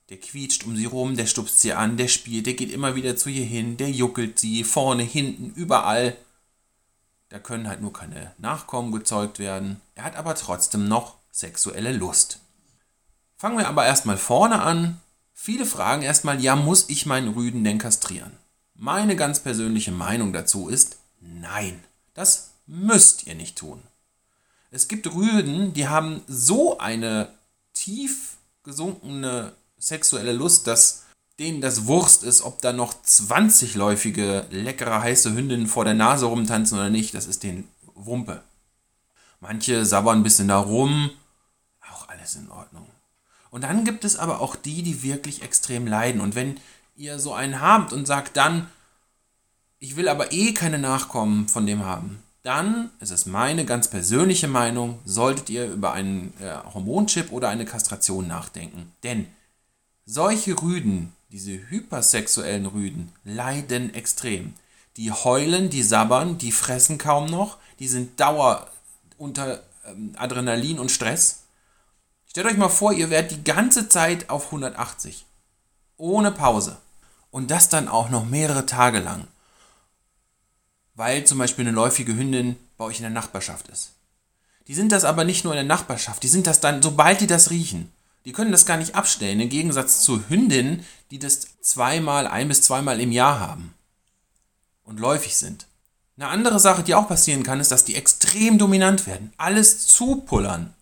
Der 0.07 0.15
quietscht 0.15 0.63
um 0.63 0.77
sie 0.77 0.85
rum, 0.85 1.17
der 1.17 1.25
stupst 1.25 1.59
sie 1.59 1.73
an, 1.73 1.97
der 1.97 2.07
spielt, 2.07 2.45
der 2.45 2.53
geht 2.53 2.71
immer 2.71 2.95
wieder 2.95 3.17
zu 3.17 3.29
ihr 3.29 3.43
hin, 3.43 3.75
der 3.75 3.91
juckelt 3.91 4.39
sie, 4.39 4.63
vorne, 4.63 5.03
hinten, 5.03 5.51
überall. 5.55 6.15
Da 7.27 7.37
können 7.37 7.67
halt 7.67 7.81
nur 7.81 7.91
keine 7.91 8.31
Nachkommen 8.37 8.93
gezeugt 8.93 9.39
werden. 9.39 9.81
Er 9.95 10.05
hat 10.05 10.15
aber 10.15 10.35
trotzdem 10.35 10.87
noch 10.87 11.17
sexuelle 11.33 11.91
Lust. 11.91 12.39
Fangen 13.35 13.57
wir 13.57 13.67
aber 13.67 13.85
erstmal 13.85 14.17
vorne 14.17 14.61
an. 14.61 15.01
Viele 15.33 15.65
fragen 15.65 16.01
erstmal, 16.01 16.41
ja, 16.41 16.55
muss 16.55 16.87
ich 16.87 17.05
meinen 17.05 17.33
Rüden 17.33 17.65
denn 17.65 17.77
kastrieren? 17.77 18.31
Meine 18.73 19.17
ganz 19.17 19.41
persönliche 19.41 19.91
Meinung 19.91 20.31
dazu 20.31 20.69
ist, 20.69 20.95
nein, 21.19 21.83
das 22.13 22.51
müsst 22.67 23.27
ihr 23.27 23.35
nicht 23.35 23.57
tun. 23.57 23.83
Es 24.71 24.87
gibt 24.87 25.13
Rüden, 25.13 25.73
die 25.73 25.87
haben 25.87 26.21
so 26.27 26.77
eine 26.77 27.29
tief 27.73 28.37
gesunkene 28.63 29.53
sexuelle 29.77 30.33
Lust, 30.33 30.67
dass 30.67 31.05
denen 31.39 31.61
das 31.61 31.87
Wurst 31.87 32.23
ist, 32.23 32.41
ob 32.41 32.61
da 32.61 32.73
noch 32.73 32.93
20-läufige, 32.93 34.45
leckere, 34.51 35.01
heiße 35.01 35.33
Hündinnen 35.33 35.67
vor 35.67 35.85
der 35.85 35.93
Nase 35.93 36.25
rumtanzen 36.25 36.77
oder 36.77 36.89
nicht, 36.89 37.13
das 37.13 37.25
ist 37.25 37.43
denen 37.43 37.67
Wumpe. 37.95 38.43
Manche 39.39 39.85
sabbern 39.85 40.19
ein 40.19 40.23
bisschen 40.23 40.49
da 40.49 40.59
rum, 40.59 41.09
auch 41.91 42.09
alles 42.09 42.35
in 42.35 42.51
Ordnung. 42.51 42.85
Und 43.51 43.63
dann 43.63 43.85
gibt 43.85 44.03
es 44.03 44.17
aber 44.17 44.41
auch 44.41 44.55
die, 44.55 44.83
die 44.83 45.01
wirklich 45.01 45.41
extrem 45.41 45.87
leiden. 45.87 46.21
Und 46.21 46.35
wenn 46.35 46.59
ihr 46.95 47.19
so 47.19 47.33
einen 47.33 47.61
habt 47.61 47.93
und 47.93 48.05
sagt 48.05 48.37
dann, 48.37 48.69
ich 49.79 49.95
will 49.95 50.09
aber 50.09 50.33
eh 50.33 50.53
keine 50.53 50.77
Nachkommen 50.77 51.47
von 51.47 51.65
dem 51.65 51.85
haben, 51.85 52.21
dann 52.43 52.91
ist 52.99 53.11
es 53.11 53.25
meine 53.25 53.65
ganz 53.65 53.89
persönliche 53.89 54.47
Meinung, 54.47 54.99
solltet 55.05 55.49
ihr 55.49 55.67
über 55.67 55.91
einen 55.91 56.33
äh, 56.39 56.55
Hormonchip 56.73 57.31
oder 57.31 57.49
eine 57.49 57.65
Kastration 57.65 58.27
nachdenken. 58.27 58.93
Denn 59.03 59.27
solche 60.05 60.59
Rüden, 60.61 61.13
diese 61.31 61.51
hypersexuellen 61.51 62.65
Rüden, 62.65 63.11
leiden 63.25 63.93
extrem. 63.93 64.53
Die 64.95 65.11
heulen, 65.11 65.69
die 65.69 65.83
sabbern, 65.83 66.37
die 66.37 66.51
fressen 66.51 66.97
kaum 66.97 67.25
noch, 67.25 67.57
die 67.79 67.87
sind 67.87 68.19
dauer 68.19 68.67
unter 69.17 69.61
ähm, 69.85 70.13
Adrenalin 70.17 70.79
und 70.79 70.91
Stress. 70.91 71.43
Stellt 72.25 72.47
euch 72.47 72.57
mal 72.57 72.69
vor, 72.69 72.93
ihr 72.93 73.09
werdet 73.09 73.31
die 73.31 73.43
ganze 73.43 73.89
Zeit 73.89 74.29
auf 74.29 74.45
180. 74.45 75.25
Ohne 75.97 76.31
Pause. 76.31 76.77
Und 77.31 77.51
das 77.51 77.69
dann 77.69 77.87
auch 77.87 78.09
noch 78.09 78.25
mehrere 78.25 78.65
Tage 78.65 78.99
lang. 78.99 79.27
Weil 80.99 81.23
zum 81.23 81.37
Beispiel 81.37 81.65
eine 81.65 81.73
läufige 81.73 82.13
Hündin 82.13 82.57
bei 82.77 82.83
euch 82.83 82.97
in 82.97 83.03
der 83.03 83.09
Nachbarschaft 83.09 83.69
ist. 83.69 83.91
Die 84.67 84.75
sind 84.75 84.91
das 84.91 85.05
aber 85.05 85.23
nicht 85.23 85.45
nur 85.45 85.53
in 85.53 85.57
der 85.57 85.63
Nachbarschaft, 85.63 86.21
die 86.23 86.27
sind 86.27 86.45
das 86.45 86.59
dann, 86.59 86.81
sobald 86.81 87.21
die 87.21 87.25
das 87.25 87.51
riechen. 87.51 87.89
Die 88.25 88.33
können 88.33 88.51
das 88.51 88.65
gar 88.65 88.75
nicht 88.75 88.95
abstellen, 88.95 89.39
im 89.39 89.47
Gegensatz 89.47 90.01
zu 90.01 90.27
Hündinnen, 90.27 90.85
die 91.09 91.17
das 91.17 91.61
zweimal, 91.61 92.27
ein 92.27 92.49
bis 92.49 92.63
zweimal 92.63 92.99
im 92.99 93.13
Jahr 93.13 93.39
haben. 93.39 93.73
Und 94.83 94.99
läufig 94.99 95.37
sind. 95.37 95.67
Eine 96.17 96.27
andere 96.27 96.59
Sache, 96.59 96.83
die 96.83 96.95
auch 96.95 97.07
passieren 97.07 97.43
kann, 97.43 97.61
ist, 97.61 97.71
dass 97.71 97.85
die 97.85 97.95
extrem 97.95 98.57
dominant 98.57 99.07
werden. 99.07 99.31
Alles 99.37 99.87
zupullern. 99.87 100.73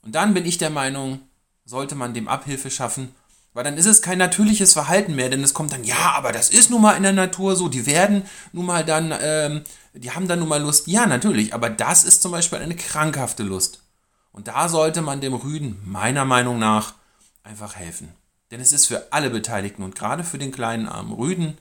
Und 0.00 0.14
dann 0.14 0.32
bin 0.32 0.46
ich 0.46 0.56
der 0.56 0.70
Meinung, 0.70 1.20
sollte 1.66 1.96
man 1.96 2.14
dem 2.14 2.28
Abhilfe 2.28 2.70
schaffen, 2.70 3.14
weil 3.58 3.64
dann 3.64 3.76
ist 3.76 3.86
es 3.86 4.02
kein 4.02 4.18
natürliches 4.18 4.72
Verhalten 4.72 5.16
mehr, 5.16 5.30
denn 5.30 5.42
es 5.42 5.52
kommt 5.52 5.72
dann, 5.72 5.82
ja, 5.82 6.12
aber 6.14 6.30
das 6.30 6.48
ist 6.48 6.70
nun 6.70 6.80
mal 6.80 6.96
in 6.96 7.02
der 7.02 7.12
Natur 7.12 7.56
so, 7.56 7.66
die 7.66 7.86
werden 7.86 8.22
nun 8.52 8.66
mal 8.66 8.84
dann, 8.84 9.12
ähm, 9.20 9.64
die 9.94 10.12
haben 10.12 10.28
dann 10.28 10.38
nun 10.38 10.46
mal 10.46 10.62
Lust. 10.62 10.86
Ja, 10.86 11.06
natürlich, 11.06 11.52
aber 11.52 11.68
das 11.68 12.04
ist 12.04 12.22
zum 12.22 12.30
Beispiel 12.30 12.60
eine 12.60 12.76
krankhafte 12.76 13.42
Lust. 13.42 13.82
Und 14.30 14.46
da 14.46 14.68
sollte 14.68 15.02
man 15.02 15.20
dem 15.20 15.34
Rüden 15.34 15.82
meiner 15.84 16.24
Meinung 16.24 16.60
nach 16.60 16.94
einfach 17.42 17.74
helfen. 17.74 18.12
Denn 18.52 18.60
es 18.60 18.72
ist 18.72 18.86
für 18.86 19.12
alle 19.12 19.28
Beteiligten 19.28 19.82
und 19.82 19.96
gerade 19.96 20.22
für 20.22 20.38
den 20.38 20.52
kleinen 20.52 20.86
armen 20.86 21.12
Rüden 21.12 21.58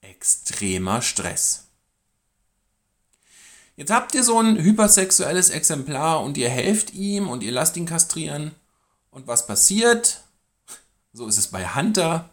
extremer 0.00 1.02
Stress. 1.02 1.66
Jetzt 3.76 3.92
habt 3.92 4.14
ihr 4.14 4.24
so 4.24 4.40
ein 4.40 4.56
hypersexuelles 4.56 5.50
Exemplar 5.50 6.22
und 6.22 6.38
ihr 6.38 6.48
helft 6.48 6.94
ihm 6.94 7.28
und 7.28 7.42
ihr 7.42 7.52
lasst 7.52 7.76
ihn 7.76 7.84
kastrieren. 7.84 8.52
Und 9.10 9.26
was 9.26 9.46
passiert? 9.46 10.22
So 11.12 11.26
ist 11.26 11.38
es 11.38 11.48
bei 11.48 11.74
Hunter. 11.74 12.30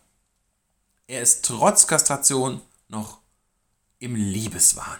Er 1.08 1.22
ist 1.22 1.46
trotz 1.46 1.88
Kastration 1.88 2.62
noch 2.90 3.20
im 4.00 4.16
Liebeswahn. 4.16 5.00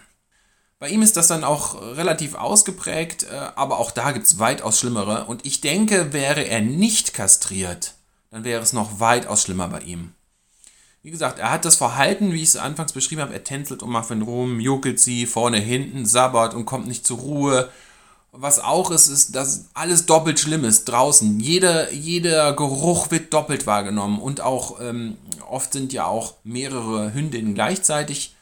Bei 0.78 0.88
ihm 0.88 1.02
ist 1.02 1.16
das 1.16 1.26
dann 1.26 1.44
auch 1.44 1.80
relativ 1.80 2.34
ausgeprägt, 2.34 3.24
äh, 3.24 3.36
aber 3.56 3.78
auch 3.78 3.90
da 3.90 4.12
gibt 4.12 4.26
es 4.26 4.38
weitaus 4.38 4.78
schlimmere. 4.78 5.24
Und 5.24 5.44
ich 5.44 5.60
denke, 5.60 6.12
wäre 6.12 6.42
er 6.42 6.60
nicht 6.60 7.14
kastriert, 7.14 7.94
dann 8.30 8.44
wäre 8.44 8.62
es 8.62 8.72
noch 8.72 9.00
weitaus 9.00 9.42
schlimmer 9.42 9.68
bei 9.68 9.80
ihm. 9.80 10.12
Wie 11.02 11.10
gesagt, 11.10 11.38
er 11.38 11.50
hat 11.50 11.64
das 11.64 11.76
Verhalten, 11.76 12.32
wie 12.32 12.42
ich 12.42 12.50
es 12.50 12.56
anfangs 12.56 12.92
beschrieben 12.92 13.22
habe, 13.22 13.32
er 13.32 13.44
tänzelt 13.44 13.82
um 13.82 13.92
Muffin 13.92 14.22
rum, 14.22 14.60
juckelt 14.60 15.00
sie 15.00 15.26
vorne, 15.26 15.58
hinten, 15.58 16.06
sabbert 16.06 16.54
und 16.54 16.66
kommt 16.66 16.86
nicht 16.86 17.06
zur 17.06 17.18
Ruhe. 17.18 17.70
Was 18.40 18.60
auch 18.60 18.92
ist, 18.92 19.08
ist, 19.08 19.34
dass 19.34 19.64
alles 19.74 20.06
doppelt 20.06 20.38
schlimm 20.38 20.64
ist 20.64 20.84
draußen. 20.84 21.40
Jeder, 21.40 21.92
jeder 21.92 22.52
Geruch 22.52 23.10
wird 23.10 23.34
doppelt 23.34 23.66
wahrgenommen 23.66 24.20
und 24.20 24.40
auch 24.40 24.80
ähm, 24.80 25.18
oft 25.50 25.72
sind 25.72 25.92
ja 25.92 26.06
auch 26.06 26.34
mehrere 26.44 27.12
Hündinnen 27.12 27.54
gleichzeitig 27.54 28.36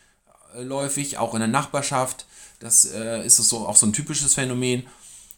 äh, 0.55 0.63
läufig, 0.63 1.17
auch 1.17 1.33
in 1.33 1.41
der 1.41 1.49
Nachbarschaft. 1.49 2.27
Das 2.59 2.85
äh, 2.85 3.25
ist 3.25 3.37
so, 3.37 3.67
auch 3.67 3.77
so 3.77 3.87
ein 3.87 3.95
typisches 3.95 4.35
Phänomen. 4.35 4.87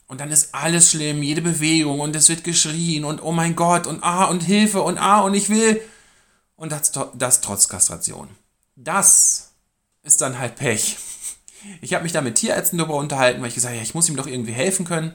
Und 0.08 0.20
dann 0.20 0.32
ist 0.32 0.52
alles 0.52 0.90
schlimm, 0.90 1.22
jede 1.22 1.42
Bewegung 1.42 2.00
und 2.00 2.16
es 2.16 2.28
wird 2.28 2.42
geschrien 2.42 3.04
und 3.04 3.22
oh 3.22 3.30
mein 3.30 3.54
Gott 3.54 3.86
und 3.86 4.02
ah 4.02 4.24
und 4.24 4.42
Hilfe 4.42 4.82
und 4.82 4.98
ah 4.98 5.20
und 5.20 5.34
ich 5.34 5.50
will 5.50 5.80
und 6.56 6.72
das, 6.72 6.90
das 7.14 7.40
trotz 7.42 7.68
Kastration. 7.68 8.28
Das 8.74 9.50
ist 10.02 10.20
dann 10.20 10.36
halt 10.36 10.56
Pech. 10.56 10.96
Ich 11.80 11.94
habe 11.94 12.04
mich 12.04 12.12
da 12.12 12.20
mit 12.20 12.36
Tierärzten 12.36 12.78
darüber 12.78 12.96
unterhalten, 12.96 13.40
weil 13.40 13.48
ich 13.48 13.54
gesagt 13.54 13.70
habe, 13.72 13.76
ja, 13.78 13.82
ich 13.82 13.94
muss 13.94 14.08
ihm 14.08 14.16
doch 14.16 14.26
irgendwie 14.26 14.52
helfen 14.52 14.84
können. 14.84 15.14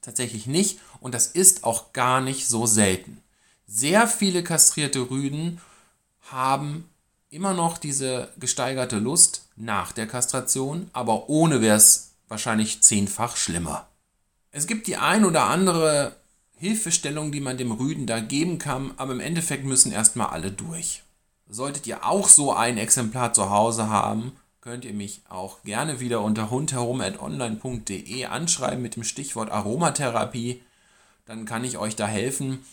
Tatsächlich 0.00 0.46
nicht. 0.46 0.80
Und 1.00 1.14
das 1.14 1.28
ist 1.28 1.64
auch 1.64 1.92
gar 1.92 2.20
nicht 2.20 2.46
so 2.46 2.66
selten. 2.66 3.22
Sehr 3.66 4.06
viele 4.06 4.42
kastrierte 4.44 5.10
Rüden 5.10 5.60
haben 6.20 6.88
immer 7.30 7.54
noch 7.54 7.78
diese 7.78 8.28
gesteigerte 8.38 8.98
Lust 8.98 9.48
nach 9.56 9.92
der 9.92 10.06
Kastration, 10.06 10.88
aber 10.92 11.28
ohne 11.28 11.60
wäre 11.60 11.76
es 11.76 12.12
wahrscheinlich 12.28 12.82
zehnfach 12.82 13.36
schlimmer. 13.36 13.88
Es 14.50 14.66
gibt 14.66 14.86
die 14.86 14.96
ein 14.96 15.24
oder 15.24 15.44
andere 15.44 16.16
Hilfestellung, 16.56 17.32
die 17.32 17.40
man 17.40 17.58
dem 17.58 17.72
Rüden 17.72 18.06
da 18.06 18.20
geben 18.20 18.58
kann, 18.58 18.92
aber 18.96 19.12
im 19.12 19.20
Endeffekt 19.20 19.64
müssen 19.64 19.90
erstmal 19.90 20.28
alle 20.28 20.52
durch. 20.52 21.02
Solltet 21.48 21.86
ihr 21.86 22.06
auch 22.06 22.28
so 22.28 22.52
ein 22.52 22.78
Exemplar 22.78 23.32
zu 23.32 23.50
Hause 23.50 23.88
haben, 23.88 24.32
könnt 24.64 24.86
ihr 24.86 24.94
mich 24.94 25.20
auch 25.28 25.62
gerne 25.62 26.00
wieder 26.00 26.22
unter 26.22 26.48
hundherum.online.de 26.48 28.24
anschreiben 28.24 28.80
mit 28.80 28.96
dem 28.96 29.04
Stichwort 29.04 29.50
Aromatherapie. 29.50 30.62
Dann 31.26 31.44
kann 31.44 31.64
ich 31.64 31.76
euch 31.76 31.96
da 31.96 32.06
helfen. 32.06 32.64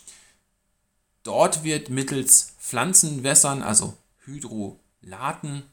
Dort 1.23 1.65
wird 1.65 1.89
mittels 1.89 2.53
Pflanzenwässern, 2.59 3.61
also 3.61 3.97
Hydrolaten, 4.23 5.63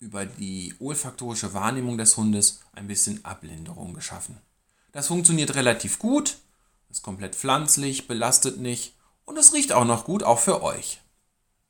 über 0.00 0.26
die 0.26 0.74
olfaktorische 0.78 1.54
Wahrnehmung 1.54 1.96
des 1.96 2.18
Hundes 2.18 2.60
ein 2.74 2.86
bisschen 2.86 3.24
Ablinderung 3.24 3.94
geschaffen. 3.94 4.36
Das 4.92 5.06
funktioniert 5.06 5.54
relativ 5.54 5.98
gut. 5.98 6.36
Ist 6.90 7.02
komplett 7.02 7.34
pflanzlich, 7.34 8.06
belastet 8.06 8.60
nicht 8.60 8.92
und 9.24 9.38
es 9.38 9.54
riecht 9.54 9.72
auch 9.72 9.86
noch 9.86 10.04
gut, 10.04 10.22
auch 10.22 10.40
für 10.40 10.62
euch. 10.62 11.00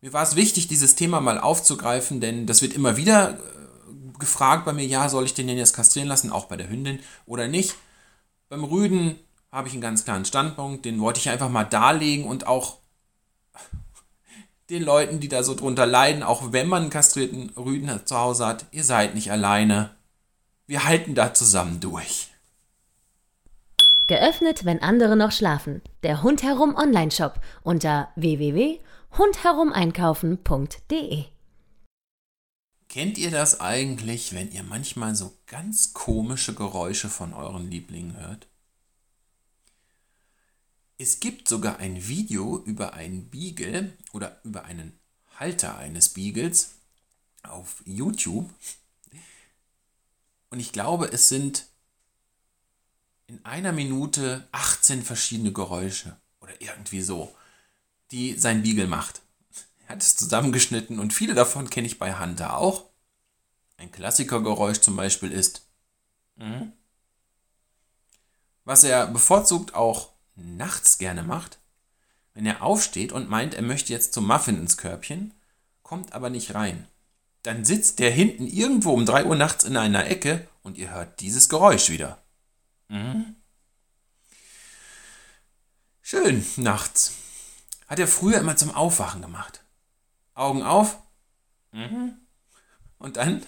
Mir 0.05 0.13
war 0.13 0.23
es 0.23 0.37
wichtig, 0.37 0.69
dieses 0.69 0.97
Thema 0.97 1.23
mal 1.23 1.41
aufzugreifen, 1.41 2.21
denn 2.21 2.47
das 2.47 2.61
wird 2.61 2.75
immer 2.75 2.99
wieder 2.99 3.39
äh, 3.39 4.19
gefragt 4.19 4.67
bei 4.67 4.75
mir, 4.75 4.85
ja, 4.85 5.09
soll 5.09 5.25
ich 5.25 5.33
den 5.33 5.47
denn 5.47 5.57
jetzt 5.57 5.75
kastrieren 5.75 6.09
lassen, 6.09 6.31
auch 6.31 6.45
bei 6.45 6.59
der 6.59 6.69
Hündin 6.69 6.99
oder 7.25 7.49
nicht. 7.49 7.75
Beim 8.51 8.65
Rüden 8.65 9.19
habe 9.51 9.67
ich 9.67 9.73
einen 9.73 9.81
ganz 9.81 10.05
klaren 10.05 10.27
Standpunkt, 10.27 10.85
den 10.85 11.01
wollte 11.01 11.21
ich 11.21 11.31
einfach 11.31 11.49
mal 11.49 11.65
darlegen 11.65 12.27
und 12.27 12.47
auch 12.47 12.81
den 14.69 14.83
Leuten, 14.83 15.21
die 15.21 15.29
da 15.29 15.43
so 15.43 15.55
drunter 15.55 15.87
leiden, 15.87 16.23
auch 16.23 16.53
wenn 16.53 16.69
man 16.69 16.83
einen 16.83 16.91
kastrierten 16.91 17.49
Rüden 17.57 17.91
zu 18.05 18.19
Hause 18.19 18.45
hat, 18.45 18.67
ihr 18.73 18.85
seid 18.85 19.15
nicht 19.15 19.33
alleine. 19.33 19.95
Wir 20.67 20.85
halten 20.85 21.15
da 21.15 21.33
zusammen 21.33 21.81
durch. 21.81 22.29
Geöffnet, 24.07 24.67
wenn 24.67 24.83
andere 24.83 25.17
noch 25.17 25.33
schlafen. 25.33 25.81
Der 26.03 26.23
Hundherum 26.23 26.75
Online-Shop 26.75 27.41
unter 27.63 28.11
www.hundherumeinkaufen.de. 29.15 31.25
Kennt 32.89 33.19
ihr 33.19 33.31
das 33.31 33.61
eigentlich, 33.61 34.35
wenn 34.35 34.51
ihr 34.51 34.65
manchmal 34.65 35.15
so 35.15 35.39
ganz 35.47 35.93
komische 35.93 36.55
Geräusche 36.55 37.09
von 37.09 37.33
euren 37.33 37.71
Lieblingen 37.71 38.17
hört? 38.17 38.49
Es 40.99 41.21
gibt 41.21 41.49
sogar 41.49 41.79
ein 41.79 42.09
Video 42.09 42.59
über 42.65 42.95
einen 42.95 43.31
Beagle 43.31 43.97
oder 44.13 44.41
über 44.45 44.65
einen 44.65 44.99
Halter 45.39 45.79
eines 45.79 46.09
Beagles 46.11 46.75
auf 47.43 47.83
YouTube. 47.85 48.53
Und 50.51 50.61
ich 50.61 50.73
glaube, 50.73 51.13
es 51.13 51.29
sind 51.29 51.67
in 53.27 53.45
einer 53.45 53.73
Minute 53.73 54.47
18 54.53 55.03
verschiedene 55.03 55.53
Geräusche 55.53 56.17
oder 56.41 56.61
irgendwie 56.61 57.03
so, 57.03 57.35
die 58.11 58.39
sein 58.39 58.63
Beagle 58.63 58.87
macht. 58.87 59.23
Er 59.87 59.91
hat 59.91 60.03
es 60.03 60.17
zusammengeschnitten 60.17 60.99
und 60.99 61.13
viele 61.13 61.35
davon 61.35 61.71
kenne 61.71 61.87
ich 61.87 61.99
bei 61.99 62.19
Hunter 62.19 62.57
auch. 62.57 62.85
Ein 63.77 63.93
Klassikergeräusch 63.93 64.81
zum 64.81 64.97
Beispiel 64.97 65.33
ist, 65.33 65.67
mhm. 66.37 66.73
was 68.65 68.85
er 68.85 69.07
bevorzugt 69.07 69.75
auch 69.75 70.13
nachts 70.37 70.99
gerne 70.99 71.23
macht, 71.23 71.59
wenn 72.35 72.47
er 72.47 72.63
aufsteht 72.63 73.13
und 73.13 73.29
meint, 73.29 73.55
er 73.55 73.63
möchte 73.63 73.93
jetzt 73.93 74.13
zum 74.13 74.27
Muffin 74.27 74.59
ins 74.59 74.77
Körbchen, 74.77 75.35
kommt 75.83 76.13
aber 76.13 76.31
nicht 76.31 76.55
rein. 76.55 76.89
Dann 77.43 77.65
sitzt 77.65 77.99
der 77.99 78.11
hinten 78.11 78.47
irgendwo 78.47 78.93
um 78.93 79.05
3 79.05 79.27
Uhr 79.27 79.37
nachts 79.37 79.65
in 79.65 79.77
einer 79.77 80.07
Ecke 80.07 80.49
und 80.63 80.79
ihr 80.79 80.91
hört 80.91 81.21
dieses 81.21 81.49
Geräusch 81.49 81.91
wieder. 81.91 82.23
Mhm. 82.89 83.37
Schön, 86.01 86.45
nachts. 86.57 87.13
Hat 87.87 87.99
er 87.99 88.09
früher 88.09 88.39
immer 88.39 88.57
zum 88.57 88.71
Aufwachen 88.75 89.23
gemacht. 89.23 89.63
Augen 90.35 90.63
auf. 90.63 90.99
Mhm. 91.73 92.15
Und 92.99 93.17
dann 93.17 93.43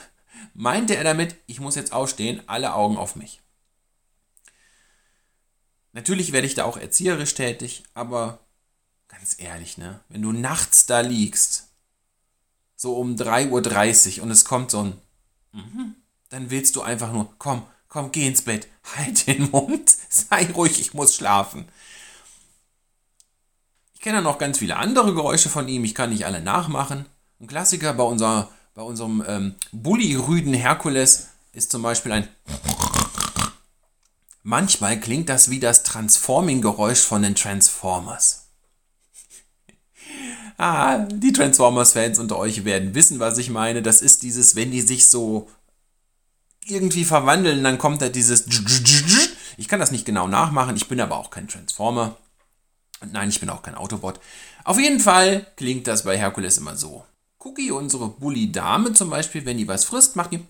meinte 0.54 0.96
er 0.96 1.04
damit, 1.04 1.36
ich 1.46 1.60
muss 1.60 1.76
jetzt 1.76 1.92
aufstehen, 1.92 2.42
alle 2.46 2.74
Augen 2.74 2.96
auf 2.96 3.16
mich. 3.16 3.40
Natürlich 5.92 6.32
werde 6.32 6.46
ich 6.46 6.54
da 6.54 6.64
auch 6.64 6.76
erzieherisch 6.76 7.34
tätig, 7.34 7.84
aber 7.94 8.40
ganz 9.08 9.36
ehrlich, 9.38 9.78
ne, 9.78 10.00
wenn 10.10 10.20
du 10.20 10.32
nachts 10.32 10.84
da 10.84 11.00
liegst, 11.00 11.68
so 12.76 12.96
um 12.96 13.16
3.30 13.16 14.18
Uhr 14.18 14.24
und 14.24 14.30
es 14.30 14.44
kommt 14.44 14.70
so 14.70 14.82
ein, 14.82 15.00
mhm, 15.52 15.94
dann 16.28 16.50
willst 16.50 16.76
du 16.76 16.82
einfach 16.82 17.12
nur, 17.12 17.32
komm, 17.38 17.66
komm, 17.88 18.12
geh 18.12 18.26
ins 18.26 18.42
Bett, 18.42 18.68
halt 18.96 19.26
den 19.26 19.50
Mund, 19.50 19.96
sei 20.10 20.46
ruhig, 20.52 20.78
ich 20.80 20.92
muss 20.92 21.16
schlafen. 21.16 21.66
Ich 24.06 24.12
kenne 24.12 24.22
noch 24.22 24.38
ganz 24.38 24.58
viele 24.58 24.76
andere 24.76 25.12
Geräusche 25.14 25.48
von 25.48 25.66
ihm, 25.66 25.82
ich 25.82 25.92
kann 25.92 26.10
nicht 26.10 26.26
alle 26.26 26.40
nachmachen. 26.40 27.06
Ein 27.40 27.48
Klassiker 27.48 27.92
bei, 27.92 28.04
unser, 28.04 28.48
bei 28.72 28.82
unserem 28.82 29.24
ähm, 29.26 29.56
Bulli-Rüden 29.72 30.54
Herkules 30.54 31.30
ist 31.52 31.72
zum 31.72 31.82
Beispiel 31.82 32.12
ein 32.12 32.28
Manchmal 34.44 35.00
klingt 35.00 35.28
das 35.28 35.50
wie 35.50 35.58
das 35.58 35.82
Transforming-Geräusch 35.82 37.00
von 37.00 37.22
den 37.22 37.34
Transformers. 37.34 38.46
ah, 40.56 40.98
die 40.98 41.32
Transformers-Fans 41.32 42.20
unter 42.20 42.38
euch 42.38 42.64
werden 42.64 42.94
wissen, 42.94 43.18
was 43.18 43.38
ich 43.38 43.50
meine. 43.50 43.82
Das 43.82 44.02
ist 44.02 44.22
dieses, 44.22 44.54
wenn 44.54 44.70
die 44.70 44.82
sich 44.82 45.06
so 45.06 45.50
irgendwie 46.64 47.04
verwandeln, 47.04 47.64
dann 47.64 47.78
kommt 47.78 48.02
da 48.02 48.08
dieses. 48.08 48.46
Ich 49.58 49.68
kann 49.68 49.80
das 49.80 49.90
nicht 49.90 50.04
genau 50.04 50.28
nachmachen, 50.28 50.76
ich 50.76 50.86
bin 50.86 51.00
aber 51.00 51.16
auch 51.16 51.30
kein 51.30 51.48
Transformer. 51.48 52.18
Nein, 53.04 53.28
ich 53.28 53.40
bin 53.40 53.50
auch 53.50 53.62
kein 53.62 53.74
Autobot. 53.74 54.20
Auf 54.64 54.78
jeden 54.78 55.00
Fall 55.00 55.46
klingt 55.56 55.86
das 55.86 56.04
bei 56.04 56.16
Herkules 56.16 56.58
immer 56.58 56.76
so. 56.76 57.04
Cookie, 57.38 57.70
unsere 57.70 58.08
Bully-Dame 58.08 58.92
zum 58.94 59.10
Beispiel, 59.10 59.44
wenn 59.44 59.58
die 59.58 59.68
was 59.68 59.84
frisst, 59.84 60.16
macht 60.16 60.32
die. 60.32 60.40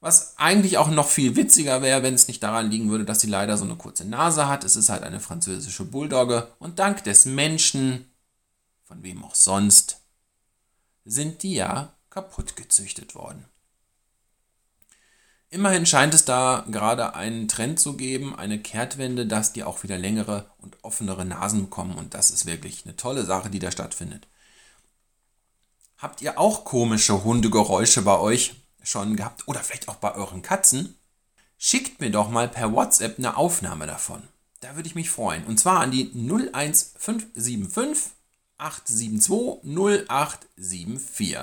Was 0.00 0.36
eigentlich 0.36 0.78
auch 0.78 0.88
noch 0.88 1.08
viel 1.08 1.36
witziger 1.36 1.80
wäre, 1.80 2.02
wenn 2.02 2.14
es 2.14 2.28
nicht 2.28 2.42
daran 2.42 2.70
liegen 2.70 2.90
würde, 2.90 3.04
dass 3.04 3.20
sie 3.20 3.28
leider 3.28 3.56
so 3.56 3.64
eine 3.64 3.76
kurze 3.76 4.04
Nase 4.04 4.48
hat. 4.48 4.64
Es 4.64 4.76
ist 4.76 4.88
halt 4.88 5.02
eine 5.02 5.20
französische 5.20 5.84
Bulldogge 5.84 6.48
und 6.58 6.78
dank 6.78 7.04
des 7.04 7.24
Menschen, 7.24 8.10
von 8.84 9.02
wem 9.02 9.24
auch 9.24 9.34
sonst, 9.34 10.00
sind 11.04 11.42
die 11.42 11.54
ja 11.54 11.94
kaputt 12.10 12.56
gezüchtet 12.56 13.14
worden. 13.14 13.44
Immerhin 15.50 15.86
scheint 15.86 16.14
es 16.14 16.24
da 16.24 16.64
gerade 16.68 17.14
einen 17.14 17.46
Trend 17.46 17.78
zu 17.78 17.96
geben, 17.96 18.34
eine 18.34 18.58
Kehrtwende, 18.58 19.26
dass 19.26 19.52
die 19.52 19.62
auch 19.62 19.82
wieder 19.82 19.98
längere 19.98 20.50
und 20.58 20.76
offenere 20.82 21.24
Nasen 21.24 21.62
bekommen 21.64 21.96
und 21.96 22.14
das 22.14 22.30
ist 22.30 22.46
wirklich 22.46 22.84
eine 22.84 22.96
tolle 22.96 23.24
Sache, 23.24 23.50
die 23.50 23.60
da 23.60 23.70
stattfindet. 23.70 24.26
Habt 25.98 26.22
ihr 26.22 26.38
auch 26.40 26.64
komische 26.64 27.22
Hundegeräusche 27.22 28.02
bei 28.02 28.18
euch? 28.18 28.56
schon 28.84 29.16
gehabt 29.16 29.48
oder 29.48 29.60
vielleicht 29.60 29.88
auch 29.88 29.96
bei 29.96 30.14
euren 30.14 30.42
Katzen, 30.42 30.96
schickt 31.58 32.00
mir 32.00 32.10
doch 32.10 32.28
mal 32.30 32.48
per 32.48 32.72
WhatsApp 32.72 33.18
eine 33.18 33.36
Aufnahme 33.36 33.86
davon. 33.86 34.22
Da 34.60 34.76
würde 34.76 34.88
ich 34.88 34.94
mich 34.94 35.10
freuen. 35.10 35.44
Und 35.44 35.58
zwar 35.58 35.80
an 35.80 35.90
die 35.90 36.12
01575 36.14 38.12
872 38.56 39.64
0874. 39.64 41.38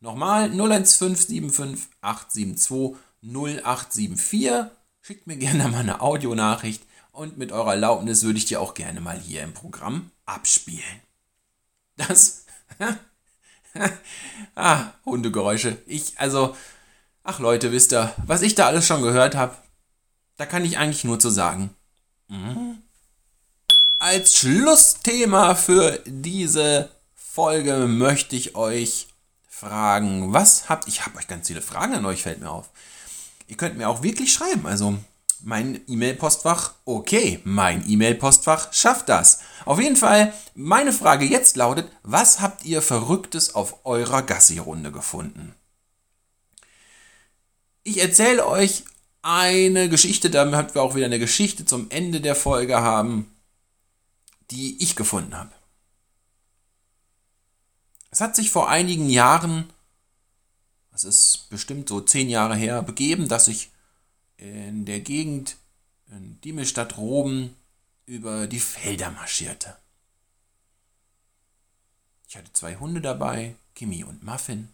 Nochmal 0.00 0.50
01575 0.50 1.88
872 2.00 2.96
0874. 3.22 4.70
Schickt 5.00 5.26
mir 5.26 5.36
gerne 5.36 5.68
mal 5.68 5.80
eine 5.80 6.00
Audionachricht 6.00 6.84
und 7.10 7.38
mit 7.38 7.52
eurer 7.52 7.72
Erlaubnis 7.72 8.22
würde 8.22 8.38
ich 8.38 8.44
die 8.44 8.56
auch 8.56 8.74
gerne 8.74 9.00
mal 9.00 9.18
hier 9.18 9.42
im 9.42 9.52
Programm 9.52 10.10
abspielen. 10.26 11.00
Das. 11.96 12.46
ah, 14.54 14.92
Hundegeräusche. 15.04 15.78
Ich, 15.86 16.18
also, 16.18 16.54
Ach 17.24 17.38
Leute, 17.38 17.70
wisst 17.70 17.92
ihr, 17.92 18.12
was 18.26 18.42
ich 18.42 18.54
da 18.54 18.66
alles 18.66 18.86
schon 18.86 19.02
gehört 19.02 19.36
habe, 19.36 19.54
da 20.36 20.46
kann 20.46 20.64
ich 20.64 20.78
eigentlich 20.78 21.04
nur 21.04 21.20
zu 21.20 21.30
sagen. 21.30 21.70
Mhm. 22.28 22.82
Als 24.00 24.36
Schlussthema 24.36 25.54
für 25.54 26.00
diese 26.04 26.90
Folge 27.14 27.86
möchte 27.86 28.34
ich 28.34 28.56
euch 28.56 29.06
fragen, 29.48 30.32
was 30.32 30.68
habt 30.68 30.88
ich 30.88 31.06
habe 31.06 31.18
euch 31.18 31.28
ganz 31.28 31.46
viele 31.46 31.62
Fragen 31.62 31.94
an 31.94 32.06
euch 32.06 32.22
fällt 32.22 32.40
mir 32.40 32.50
auf. 32.50 32.70
Ihr 33.52 33.58
könnt 33.58 33.76
mir 33.76 33.90
auch 33.90 34.02
wirklich 34.02 34.32
schreiben, 34.32 34.66
also 34.66 34.96
mein 35.40 35.82
E-Mail-Postfach, 35.86 36.72
okay, 36.86 37.38
mein 37.44 37.86
E-Mail-Postfach 37.86 38.72
schafft 38.72 39.10
das. 39.10 39.40
Auf 39.66 39.78
jeden 39.78 39.96
Fall, 39.96 40.32
meine 40.54 40.90
Frage 40.90 41.26
jetzt 41.26 41.58
lautet, 41.58 41.92
was 42.02 42.40
habt 42.40 42.64
ihr 42.64 42.80
Verrücktes 42.80 43.54
auf 43.54 43.84
eurer 43.84 44.22
Gassi-Runde 44.22 44.90
gefunden? 44.90 45.54
Ich 47.82 48.00
erzähle 48.00 48.46
euch 48.46 48.84
eine 49.20 49.90
Geschichte, 49.90 50.30
damit 50.30 50.74
wir 50.74 50.80
auch 50.80 50.94
wieder 50.94 51.04
eine 51.04 51.18
Geschichte 51.18 51.66
zum 51.66 51.90
Ende 51.90 52.22
der 52.22 52.34
Folge 52.34 52.80
haben, 52.80 53.30
die 54.50 54.82
ich 54.82 54.96
gefunden 54.96 55.36
habe. 55.36 55.52
Es 58.10 58.22
hat 58.22 58.34
sich 58.34 58.50
vor 58.50 58.70
einigen 58.70 59.10
Jahren, 59.10 59.68
das 60.92 61.04
ist 61.04 61.48
bestimmt 61.50 61.88
so 61.88 62.00
zehn 62.00 62.28
Jahre 62.28 62.54
her, 62.54 62.82
begeben, 62.82 63.28
dass 63.28 63.48
ich 63.48 63.70
in 64.36 64.84
der 64.84 65.00
Gegend 65.00 65.56
in 66.10 66.40
Diemelstadt 66.42 66.98
Roben 66.98 67.56
über 68.06 68.46
die 68.46 68.60
Felder 68.60 69.10
marschierte. 69.10 69.76
Ich 72.28 72.36
hatte 72.36 72.52
zwei 72.52 72.76
Hunde 72.76 73.00
dabei, 73.00 73.56
Kimi 73.74 74.04
und 74.04 74.22
Muffin. 74.22 74.68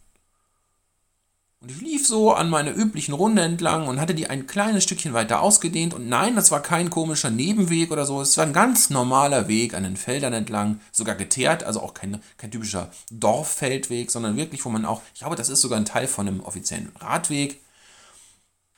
Und 1.61 1.73
ich 1.73 1.81
lief 1.81 2.07
so 2.07 2.33
an 2.33 2.51
meiner 2.51 2.73
üblichen 2.73 3.15
Runde 3.15 3.43
entlang 3.43 3.89
und 3.89 4.01
hatte 4.01 4.15
die 4.15 4.31
ein 4.31 4.47
kleines 4.47 4.85
Stückchen 4.85 5.13
weiter 5.13 5.41
ausgedehnt. 5.41 5.93
Und 5.93 6.09
nein, 6.09 6.37
das 6.37 6.53
war 6.53 6.63
kein 6.63 6.89
komischer 6.89 7.31
Nebenweg 7.31 7.91
oder 7.91 8.07
so. 8.07 8.21
Es 8.21 8.37
war 8.37 8.47
ein 8.47 8.53
ganz 8.53 8.91
normaler 8.91 9.49
Weg 9.49 9.75
an 9.75 9.83
den 9.83 9.97
Feldern 9.97 10.33
entlang, 10.33 10.81
sogar 10.93 11.17
geteert, 11.17 11.65
also 11.65 11.81
auch 11.81 11.95
kein, 11.95 12.23
kein 12.37 12.53
typischer 12.53 12.93
Dorffeldweg, 13.11 14.13
sondern 14.13 14.37
wirklich, 14.37 14.65
wo 14.65 14.69
man 14.69 14.85
auch, 14.85 15.03
ich 15.15 15.21
glaube, 15.21 15.35
das 15.35 15.49
ist 15.49 15.61
sogar 15.61 15.79
ein 15.81 15.85
Teil 15.85 16.07
von 16.07 16.29
einem 16.29 16.41
offiziellen 16.41 16.93
Radweg. 17.01 17.61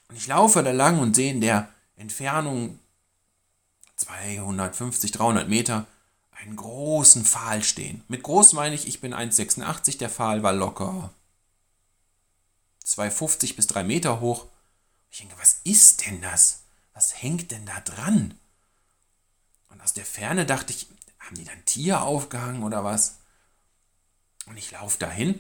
Und 0.08 0.16
ich 0.16 0.26
laufe 0.26 0.62
da 0.62 0.72
lang 0.72 1.00
und 1.00 1.14
sehe 1.14 1.32
in 1.32 1.42
der 1.42 1.68
Entfernung 1.96 2.78
250, 3.96 5.12
300 5.12 5.50
Meter 5.50 5.86
einen 6.30 6.56
großen 6.56 7.26
Pfahl 7.26 7.62
stehen. 7.62 8.02
Mit 8.08 8.22
groß 8.22 8.54
meine 8.54 8.74
ich, 8.74 8.88
ich 8.88 9.02
bin 9.02 9.12
1,86, 9.12 9.98
der 9.98 10.08
Pfahl 10.08 10.42
war 10.42 10.54
locker 10.54 11.10
2,50 12.84 13.56
bis 13.56 13.66
3 13.66 13.84
Meter 13.84 14.20
hoch. 14.20 14.46
Ich 15.10 15.18
denke, 15.18 15.34
was 15.38 15.60
ist 15.64 16.06
denn 16.06 16.20
das? 16.20 16.62
Was 16.94 17.22
hängt 17.22 17.50
denn 17.50 17.66
da 17.66 17.80
dran? 17.80 18.34
Und 19.68 19.80
aus 19.80 19.92
der 19.92 20.04
Ferne 20.04 20.46
dachte 20.46 20.72
ich, 20.72 20.86
haben 21.18 21.36
die 21.36 21.44
dann 21.44 21.64
Tier 21.64 22.02
aufgehangen 22.02 22.62
oder 22.62 22.84
was? 22.84 23.18
Und 24.46 24.56
ich 24.56 24.70
laufe 24.72 24.98
dahin. 24.98 25.38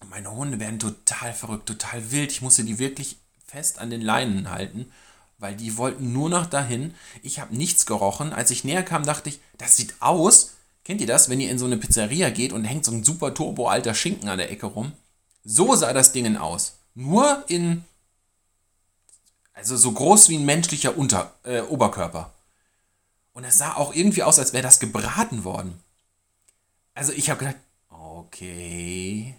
Und 0.00 0.10
meine 0.10 0.30
Hunde 0.30 0.60
werden 0.60 0.78
total 0.78 1.32
verrückt, 1.32 1.66
total 1.66 2.10
wild. 2.10 2.30
Ich 2.30 2.42
musste 2.42 2.64
die 2.64 2.78
wirklich 2.78 3.16
fest 3.44 3.78
an 3.78 3.90
den 3.90 4.02
Leinen 4.02 4.50
halten, 4.50 4.92
weil 5.38 5.56
die 5.56 5.76
wollten 5.78 6.12
nur 6.12 6.28
noch 6.28 6.46
dahin. 6.46 6.94
Ich 7.22 7.40
habe 7.40 7.56
nichts 7.56 7.86
gerochen. 7.86 8.32
Als 8.32 8.50
ich 8.50 8.64
näher 8.64 8.82
kam, 8.82 9.04
dachte 9.04 9.30
ich, 9.30 9.40
das 9.56 9.76
sieht 9.76 9.94
aus. 10.00 10.52
Kennt 10.84 11.00
ihr 11.00 11.06
das, 11.06 11.28
wenn 11.28 11.40
ihr 11.40 11.50
in 11.50 11.58
so 11.58 11.64
eine 11.64 11.78
Pizzeria 11.78 12.30
geht 12.30 12.52
und 12.52 12.64
hängt 12.64 12.84
so 12.84 12.92
ein 12.92 13.04
super 13.04 13.34
turbo 13.34 13.68
alter 13.68 13.94
Schinken 13.94 14.28
an 14.28 14.38
der 14.38 14.50
Ecke 14.50 14.66
rum? 14.66 14.92
So 15.48 15.76
sah 15.76 15.92
das 15.92 16.10
Ding 16.10 16.36
aus. 16.36 16.74
Nur 16.94 17.44
in. 17.46 17.84
Also 19.52 19.76
so 19.76 19.92
groß 19.92 20.28
wie 20.28 20.36
ein 20.36 20.44
menschlicher 20.44 20.98
Unter, 20.98 21.32
äh, 21.44 21.60
Oberkörper. 21.60 22.34
Und 23.32 23.44
es 23.44 23.58
sah 23.58 23.74
auch 23.74 23.94
irgendwie 23.94 24.24
aus, 24.24 24.38
als 24.38 24.52
wäre 24.52 24.64
das 24.64 24.80
gebraten 24.80 25.44
worden. 25.44 25.78
Also 26.94 27.12
ich 27.12 27.30
habe 27.30 27.38
gedacht, 27.38 27.56
okay, 27.88 29.34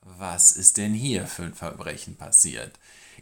was 0.00 0.52
ist 0.52 0.78
denn 0.78 0.94
hier 0.94 1.26
für 1.26 1.42
ein 1.42 1.54
Verbrechen 1.54 2.16
passiert? 2.16 2.72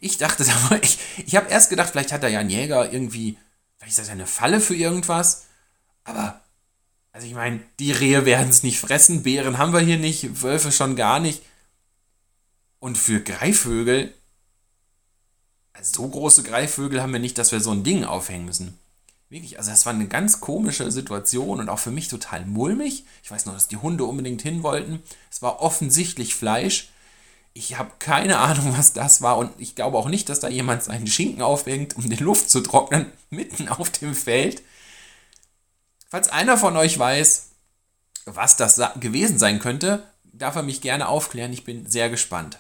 Ich 0.01 0.17
dachte, 0.17 0.45
ich, 0.81 0.99
ich 1.27 1.37
habe 1.37 1.51
erst 1.51 1.71
gedacht, 1.71 1.91
vielleicht 1.91 2.13
hat 2.13 2.23
da 2.23 2.29
ja 2.29 2.39
ein 2.39 2.51
Jäger 2.51 2.93
irgendwie, 2.93 3.37
vielleicht 3.79 3.93
ist 3.93 3.99
das 3.99 4.09
eine 4.11 4.27
Falle 4.27 4.61
für 4.61 4.77
irgendwas. 4.77 5.47
Aber, 6.05 6.41
also 7.13 7.27
ich 7.27 7.35
meine, 7.35 7.61
die 7.79 7.93
Rehe 7.93 8.25
werden 8.25 8.49
es 8.49 8.63
nicht 8.63 8.79
fressen, 8.79 9.25
Bären 9.25 9.59
haben 9.59 9.73
wir 9.73 9.81
hier 9.81 9.99
nicht, 9.99 10.43
Wölfe 10.43 10.71
schon 10.71 10.95
gar 10.95 11.19
nicht. 11.19 11.43
Und 12.83 12.99
für 12.99 13.21
Greifvögel, 13.21 14.13
also 15.73 16.03
so 16.03 16.09
große 16.09 16.43
Greifvögel 16.43 17.01
haben 17.01 17.13
wir 17.13 17.21
nicht, 17.21 17.39
dass 17.39 17.53
wir 17.53 17.61
so 17.61 17.71
ein 17.71 17.85
Ding 17.85 18.03
aufhängen 18.03 18.45
müssen. 18.45 18.77
Wirklich, 19.29 19.57
also 19.57 19.71
das 19.71 19.87
war 19.87 19.93
eine 19.93 20.09
ganz 20.09 20.41
komische 20.41 20.91
Situation 20.91 21.61
und 21.61 21.69
auch 21.69 21.79
für 21.79 21.93
mich 21.93 22.09
total 22.09 22.45
mulmig. 22.45 23.05
Ich 23.23 23.31
weiß 23.31 23.47
noch, 23.47 23.55
dass 23.55 23.69
die 23.69 23.77
Hunde 23.77 24.03
unbedingt 24.05 24.43
hin 24.43 24.65
wollten. 24.65 25.01
Es 25.31 25.43
war 25.43 25.63
offensichtlich 25.63 26.35
Fleisch. 26.35 26.89
Ich 27.53 27.79
habe 27.79 27.93
keine 28.01 28.39
Ahnung, 28.39 28.77
was 28.77 28.93
das 28.93 29.23
war 29.23 29.39
und 29.39 29.53
ich 29.59 29.77
glaube 29.77 29.97
auch 29.97 30.09
nicht, 30.09 30.29
dass 30.29 30.41
da 30.41 30.49
jemand 30.49 30.83
seinen 30.83 31.07
Schinken 31.07 31.43
aufhängt, 31.43 31.97
um 31.97 32.11
den 32.11 32.19
Luft 32.19 32.51
zu 32.51 32.63
trocknen, 32.63 33.07
mitten 33.31 33.69
auf 33.69 33.91
dem 33.91 34.17
Feld. 34.17 34.61
Falls 36.09 36.31
einer 36.31 36.59
von 36.59 36.77
euch 36.77 36.99
weiß, 36.99 37.51
was 38.25 38.57
das 38.57 38.81
gewesen 38.99 39.39
sein 39.39 39.61
könnte, 39.61 40.03
darf 40.25 40.57
er 40.57 40.65
mich 40.65 40.81
gerne 40.81 41.07
aufklären. 41.07 41.53
Ich 41.53 41.65
bin 41.65 41.87
sehr 41.87 42.11
gespannt. 42.11 42.59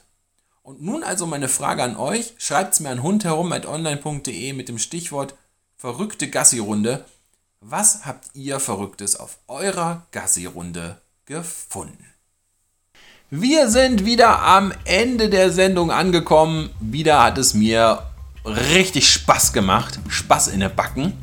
Und 0.64 0.80
nun 0.80 1.02
also 1.02 1.26
meine 1.26 1.48
Frage 1.48 1.82
an 1.82 1.96
euch. 1.96 2.34
Schreibt 2.38 2.74
es 2.74 2.80
mir 2.80 2.90
an 2.90 3.02
hundherum.online.de 3.02 4.52
mit 4.52 4.68
dem 4.68 4.78
Stichwort 4.78 5.34
verrückte 5.76 6.30
Gassi-Runde. 6.30 7.04
Was 7.60 8.06
habt 8.06 8.28
ihr 8.34 8.60
Verrücktes 8.60 9.16
auf 9.16 9.38
eurer 9.48 10.06
Gassi-Runde 10.12 11.00
gefunden? 11.26 12.06
Wir 13.28 13.70
sind 13.70 14.04
wieder 14.04 14.42
am 14.42 14.72
Ende 14.84 15.30
der 15.30 15.50
Sendung 15.50 15.90
angekommen. 15.90 16.70
Wieder 16.80 17.24
hat 17.24 17.38
es 17.38 17.54
mir 17.54 18.04
richtig 18.44 19.10
Spaß 19.10 19.52
gemacht. 19.52 19.98
Spaß 20.08 20.48
in 20.48 20.60
der 20.60 20.68
Backen. 20.68 21.14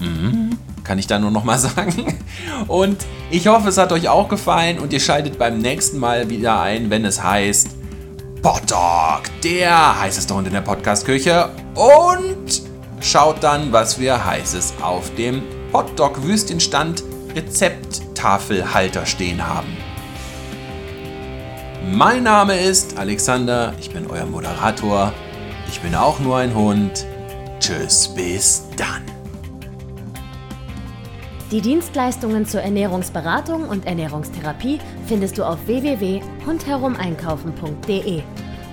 Mhm, 0.00 0.56
kann 0.84 0.98
ich 0.98 1.06
da 1.06 1.18
nur 1.18 1.30
noch 1.30 1.44
mal 1.44 1.58
sagen. 1.58 2.18
Und 2.66 3.04
ich 3.30 3.46
hoffe, 3.48 3.68
es 3.68 3.76
hat 3.76 3.92
euch 3.92 4.08
auch 4.08 4.30
gefallen 4.30 4.78
und 4.78 4.94
ihr 4.94 5.00
schaltet 5.00 5.38
beim 5.38 5.58
nächsten 5.58 5.98
Mal 5.98 6.30
wieder 6.30 6.62
ein, 6.62 6.88
wenn 6.88 7.04
es 7.04 7.22
heißt 7.22 7.77
Pod 8.42 8.62
der 9.42 10.00
heißeste 10.00 10.34
Hund 10.34 10.46
in 10.46 10.52
der 10.52 10.60
Podcastküche. 10.60 11.50
Und 11.74 12.62
schaut 13.00 13.42
dann, 13.42 13.72
was 13.72 13.98
wir 13.98 14.24
heißes 14.24 14.74
auf 14.80 15.12
dem 15.16 15.42
Pod 15.72 15.98
Dog 15.98 16.22
Wüstenstand 16.22 17.02
Rezepttafelhalter 17.34 19.06
stehen 19.06 19.46
haben. 19.46 19.76
Mein 21.90 22.22
Name 22.22 22.58
ist 22.58 22.98
Alexander, 22.98 23.74
ich 23.80 23.90
bin 23.90 24.06
euer 24.10 24.26
Moderator. 24.26 25.12
Ich 25.68 25.80
bin 25.80 25.94
auch 25.94 26.18
nur 26.20 26.38
ein 26.38 26.54
Hund. 26.54 27.06
Tschüss, 27.60 28.08
bis 28.14 28.64
dann. 28.76 29.17
Die 31.50 31.62
Dienstleistungen 31.62 32.44
zur 32.44 32.60
Ernährungsberatung 32.60 33.68
und 33.68 33.86
Ernährungstherapie 33.86 34.80
findest 35.06 35.38
du 35.38 35.44
auf 35.44 35.66
www.hundherumeinkaufen.de. 35.66 38.20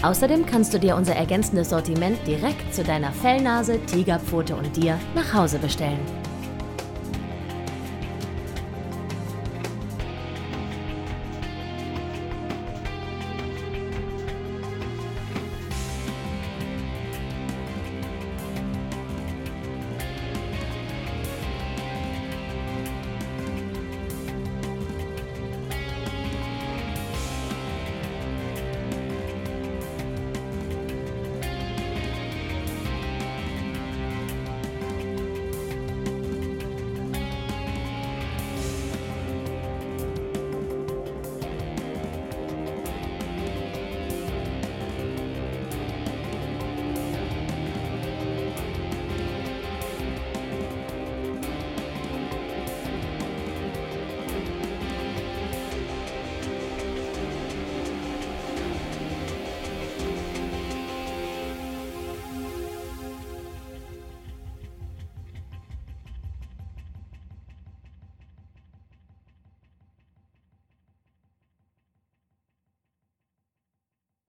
Außerdem 0.03 0.45
kannst 0.45 0.73
du 0.73 0.79
dir 0.79 0.97
unser 0.97 1.15
ergänzendes 1.15 1.69
Sortiment 1.69 2.17
direkt 2.27 2.75
zu 2.75 2.83
deiner 2.83 3.13
Fellnase, 3.13 3.79
Tigerpfote 3.85 4.57
und 4.57 4.75
dir 4.75 4.99
nach 5.15 5.33
Hause 5.33 5.57
bestellen. 5.59 6.01